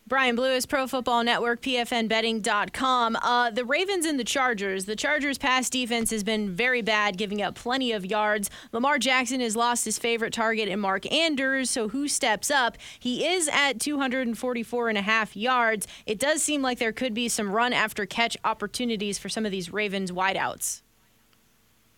Brian 0.07 0.35
Blewis, 0.35 0.67
Pro 0.67 0.85
Football 0.85 1.23
Network, 1.23 1.63
PFNBetting.com. 1.63 3.15
Uh, 3.23 3.49
the 3.49 3.65
Ravens 3.65 4.05
and 4.05 4.19
the 4.19 4.23
Chargers. 4.23 4.85
The 4.85 4.95
Chargers' 4.95 5.39
pass 5.39 5.67
defense 5.67 6.11
has 6.11 6.23
been 6.23 6.51
very 6.51 6.83
bad, 6.83 7.17
giving 7.17 7.41
up 7.41 7.55
plenty 7.55 7.91
of 7.91 8.05
yards. 8.05 8.51
Lamar 8.71 8.99
Jackson 8.99 9.39
has 9.39 9.55
lost 9.55 9.83
his 9.83 9.97
favorite 9.97 10.31
target 10.31 10.69
in 10.69 10.79
Mark 10.79 11.11
Andrews, 11.11 11.71
so 11.71 11.89
who 11.89 12.07
steps 12.07 12.51
up? 12.51 12.77
He 12.99 13.25
is 13.25 13.49
at 13.51 13.79
244 13.79 14.89
and 14.89 14.97
a 14.99 15.01
half 15.01 15.35
yards. 15.35 15.87
It 16.05 16.19
does 16.19 16.43
seem 16.43 16.61
like 16.61 16.77
there 16.77 16.93
could 16.93 17.15
be 17.15 17.27
some 17.27 17.51
run 17.51 17.73
after 17.73 18.05
catch 18.05 18.37
opportunities 18.43 19.17
for 19.17 19.27
some 19.27 19.43
of 19.43 19.51
these 19.51 19.73
Ravens 19.73 20.11
wideouts. 20.11 20.83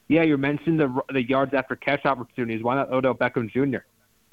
Yeah, 0.08 0.24
you 0.24 0.38
mentioned 0.38 0.80
the 0.80 1.02
the 1.12 1.28
yards 1.28 1.54
after 1.54 1.76
catch 1.76 2.06
opportunities. 2.06 2.64
Why 2.64 2.76
not 2.76 2.90
Odell 2.90 3.16
Beckham 3.16 3.52
Jr.? 3.52 3.80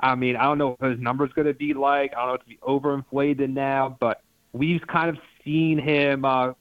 I 0.01 0.15
mean, 0.15 0.37
I 0.37 0.45
don't 0.45 0.59
know 0.59 0.77
what 0.79 0.91
his 0.91 1.01
number's 1.01 1.33
going 1.33 1.47
to 1.47 1.55
be 1.55 1.75
like. 1.75 2.13
I 2.15 2.21
don't 2.21 2.29
know 2.29 2.35
if 2.35 2.41
it's 2.43 2.51
be 2.51 2.59
overinflated 2.63 3.49
now, 3.49 3.97
but 4.01 4.23
we've 4.53 4.87
kind 4.87 5.09
of 5.09 5.17
seen 5.45 5.79
him 5.79 6.25
uh, 6.25 6.53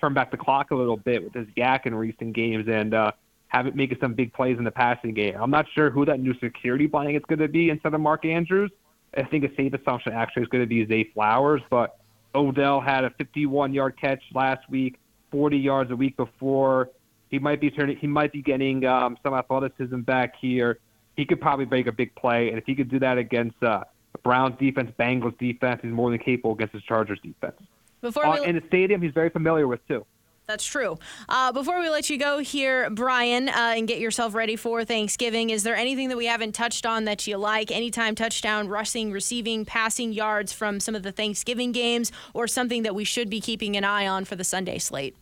turn 0.00 0.14
back 0.14 0.30
the 0.30 0.36
clock 0.36 0.70
a 0.70 0.74
little 0.74 0.96
bit 0.96 1.22
with 1.22 1.34
his 1.34 1.46
YAC 1.56 1.86
in 1.86 1.94
recent 1.94 2.34
games 2.34 2.66
and 2.68 2.94
uh, 2.94 3.12
have 3.48 3.66
it 3.66 3.74
making 3.74 3.98
some 4.00 4.14
big 4.14 4.32
plays 4.32 4.58
in 4.58 4.64
the 4.64 4.70
passing 4.70 5.14
game. 5.14 5.34
I'm 5.40 5.50
not 5.50 5.66
sure 5.74 5.90
who 5.90 6.04
that 6.06 6.20
new 6.20 6.34
security 6.38 6.86
blanket 6.86 7.16
is 7.16 7.24
going 7.28 7.38
to 7.38 7.48
be 7.48 7.70
instead 7.70 7.94
of 7.94 8.00
Mark 8.00 8.24
Andrews. 8.24 8.70
I 9.16 9.22
think 9.22 9.44
a 9.44 9.54
safe 9.56 9.72
assumption 9.72 10.12
actually 10.12 10.42
is 10.42 10.48
going 10.48 10.62
to 10.62 10.68
be 10.68 10.86
Zay 10.86 11.10
Flowers, 11.14 11.62
but 11.70 11.98
Odell 12.34 12.80
had 12.80 13.04
a 13.04 13.10
51-yard 13.10 13.98
catch 13.98 14.22
last 14.34 14.68
week, 14.68 14.98
40 15.30 15.56
yards 15.56 15.90
a 15.90 15.96
week 15.96 16.16
before. 16.16 16.90
He 17.30 17.38
might 17.38 17.60
be 17.60 17.70
turning. 17.70 17.96
He 17.96 18.06
might 18.06 18.32
be 18.32 18.42
getting 18.42 18.84
um, 18.84 19.16
some 19.22 19.34
athleticism 19.34 20.00
back 20.00 20.34
here 20.40 20.78
he 21.18 21.26
could 21.26 21.40
probably 21.40 21.66
make 21.66 21.88
a 21.88 21.92
big 21.92 22.14
play. 22.14 22.48
And 22.48 22.56
if 22.56 22.64
he 22.64 22.76
could 22.76 22.88
do 22.88 23.00
that 23.00 23.18
against 23.18 23.60
uh, 23.60 23.82
Browns 24.22 24.56
defense, 24.58 24.92
Bengals 24.98 25.36
defense, 25.36 25.80
he's 25.82 25.90
more 25.90 26.10
than 26.10 26.20
capable 26.20 26.52
against 26.52 26.74
the 26.74 26.80
Chargers 26.80 27.18
defense. 27.20 27.60
Before 28.00 28.24
uh, 28.24 28.42
in 28.42 28.54
the 28.54 28.62
stadium, 28.68 29.02
he's 29.02 29.12
very 29.12 29.28
familiar 29.28 29.66
with 29.66 29.86
too. 29.88 30.06
That's 30.46 30.64
true. 30.64 30.96
Uh, 31.28 31.50
before 31.52 31.80
we 31.80 31.90
let 31.90 32.08
you 32.08 32.18
go 32.18 32.38
here, 32.38 32.88
Brian, 32.88 33.48
uh, 33.48 33.74
and 33.76 33.88
get 33.88 33.98
yourself 33.98 34.32
ready 34.32 34.54
for 34.54 34.84
Thanksgiving, 34.84 35.50
is 35.50 35.64
there 35.64 35.74
anything 35.74 36.08
that 36.08 36.16
we 36.16 36.26
haven't 36.26 36.52
touched 36.52 36.86
on 36.86 37.04
that 37.04 37.26
you 37.26 37.36
like? 37.36 37.72
Anytime 37.72 38.14
touchdown, 38.14 38.68
rushing, 38.68 39.10
receiving, 39.10 39.64
passing 39.64 40.12
yards 40.12 40.52
from 40.52 40.78
some 40.78 40.94
of 40.94 41.02
the 41.02 41.12
Thanksgiving 41.12 41.72
games, 41.72 42.12
or 42.32 42.46
something 42.46 42.84
that 42.84 42.94
we 42.94 43.02
should 43.04 43.28
be 43.28 43.40
keeping 43.40 43.76
an 43.76 43.82
eye 43.82 44.06
on 44.06 44.24
for 44.24 44.36
the 44.36 44.44
Sunday 44.44 44.78
slate? 44.78 45.16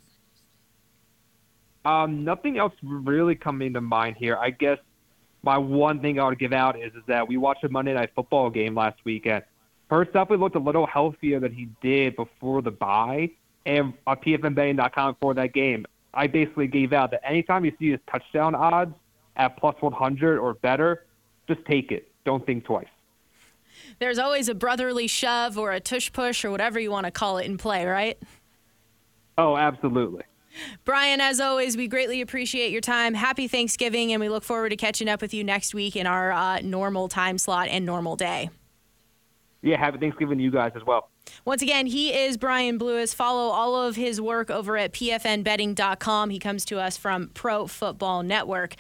Um, 1.87 2.23
nothing 2.23 2.59
else 2.59 2.75
really 2.83 3.35
coming 3.35 3.73
to 3.73 3.81
mind 3.81 4.17
here. 4.17 4.37
I 4.37 4.51
guess 4.51 4.79
my 5.43 5.59
one 5.59 6.01
thing 6.01 6.19
I 6.19 6.29
would 6.29 6.39
give 6.39 6.53
out 6.53 6.79
is 6.79 6.93
is 6.95 7.03
that 7.07 7.29
we 7.29 7.37
watched 7.37 7.65
a 7.65 7.69
Monday 7.69 7.95
Night 7.95 8.11
Football 8.15 8.51
game 8.51 8.75
last 8.75 8.99
weekend. 9.05 9.45
First 9.89 10.17
up, 10.17 10.31
we 10.31 10.37
looked 10.37 10.57
a 10.57 10.61
little 10.61 10.87
healthier 10.87 11.39
than 11.39 11.53
he 11.53 11.69
did 11.81 12.17
before 12.17 12.63
the 12.63 12.73
bye, 12.73 13.31
and 13.65 13.95
on 14.07 14.17
PFNBetting.com 14.17 15.17
for 15.21 15.35
that 15.35 15.53
game, 15.53 15.87
I 16.13 16.27
basically 16.27 16.67
gave 16.67 16.93
out 16.93 17.11
that 17.13 17.21
anytime 17.25 17.65
you 17.65 17.73
see 17.79 17.91
his 17.91 18.01
touchdown 18.11 18.55
odds 18.55 18.95
at 19.37 19.57
plus 19.59 19.77
100 19.81 20.39
or 20.39 20.55
better, 20.55 21.05
just 21.47 21.65
take 21.67 21.93
it. 21.93 22.09
Don't 22.25 22.45
think 22.45 22.65
twice. 22.65 22.87
There's 23.99 24.19
always 24.19 24.49
a 24.49 24.55
brotherly 24.55 25.07
shove 25.07 25.59
or 25.59 25.73
a 25.73 25.81
tush 25.81 26.13
push 26.13 26.45
or 26.45 26.51
whatever 26.51 26.81
you 26.81 26.91
want 26.91 27.05
to 27.05 27.11
call 27.11 27.39
it 27.39 27.47
in 27.47 27.59
play, 27.59 27.87
right? 27.87 28.19
Oh, 29.39 29.57
absolutely. 29.57 30.25
Brian, 30.85 31.21
as 31.21 31.41
always, 31.41 31.77
we 31.77 31.89
greatly 31.89 32.21
appreciate 32.21 32.71
your 32.73 32.81
time. 32.81 33.15
Happy 33.15 33.49
Thanksgiving, 33.49 34.13
and 34.13 34.21
we 34.21 34.29
look 34.29 34.45
forward 34.45 34.71
to 34.71 34.77
catching 34.77 35.09
up 35.09 35.21
with 35.21 35.35
you 35.35 35.45
next 35.45 35.75
week 35.75 35.97
in 35.97 36.07
our 36.07 36.33
uh, 36.33 36.61
normal 36.61 37.09
time 37.09 37.39
slot 37.39 37.69
and 37.69 37.85
normal 37.85 38.17
day. 38.17 38.51
Yeah, 39.63 39.79
happy 39.79 39.99
Thanksgiving 39.99 40.39
to 40.39 40.45
you 40.45 40.51
guys 40.51 40.73
as 40.77 40.85
well. 40.85 41.11
Once 41.45 41.63
again, 41.63 41.87
he 41.87 42.13
is 42.13 42.37
Brian 42.37 42.79
Blewis. 42.79 43.13
Follow 43.13 43.51
all 43.51 43.75
of 43.75 43.97
his 43.97 44.21
work 44.21 44.51
over 44.51 44.77
at 44.77 44.93
pfnbetting.com. 44.93 46.31
He 46.31 46.39
comes 46.39 46.65
to 46.67 46.79
us 46.79 46.97
from 46.97 47.31
Pro 47.35 47.67
Football 47.67 48.23
Network. 48.23 48.75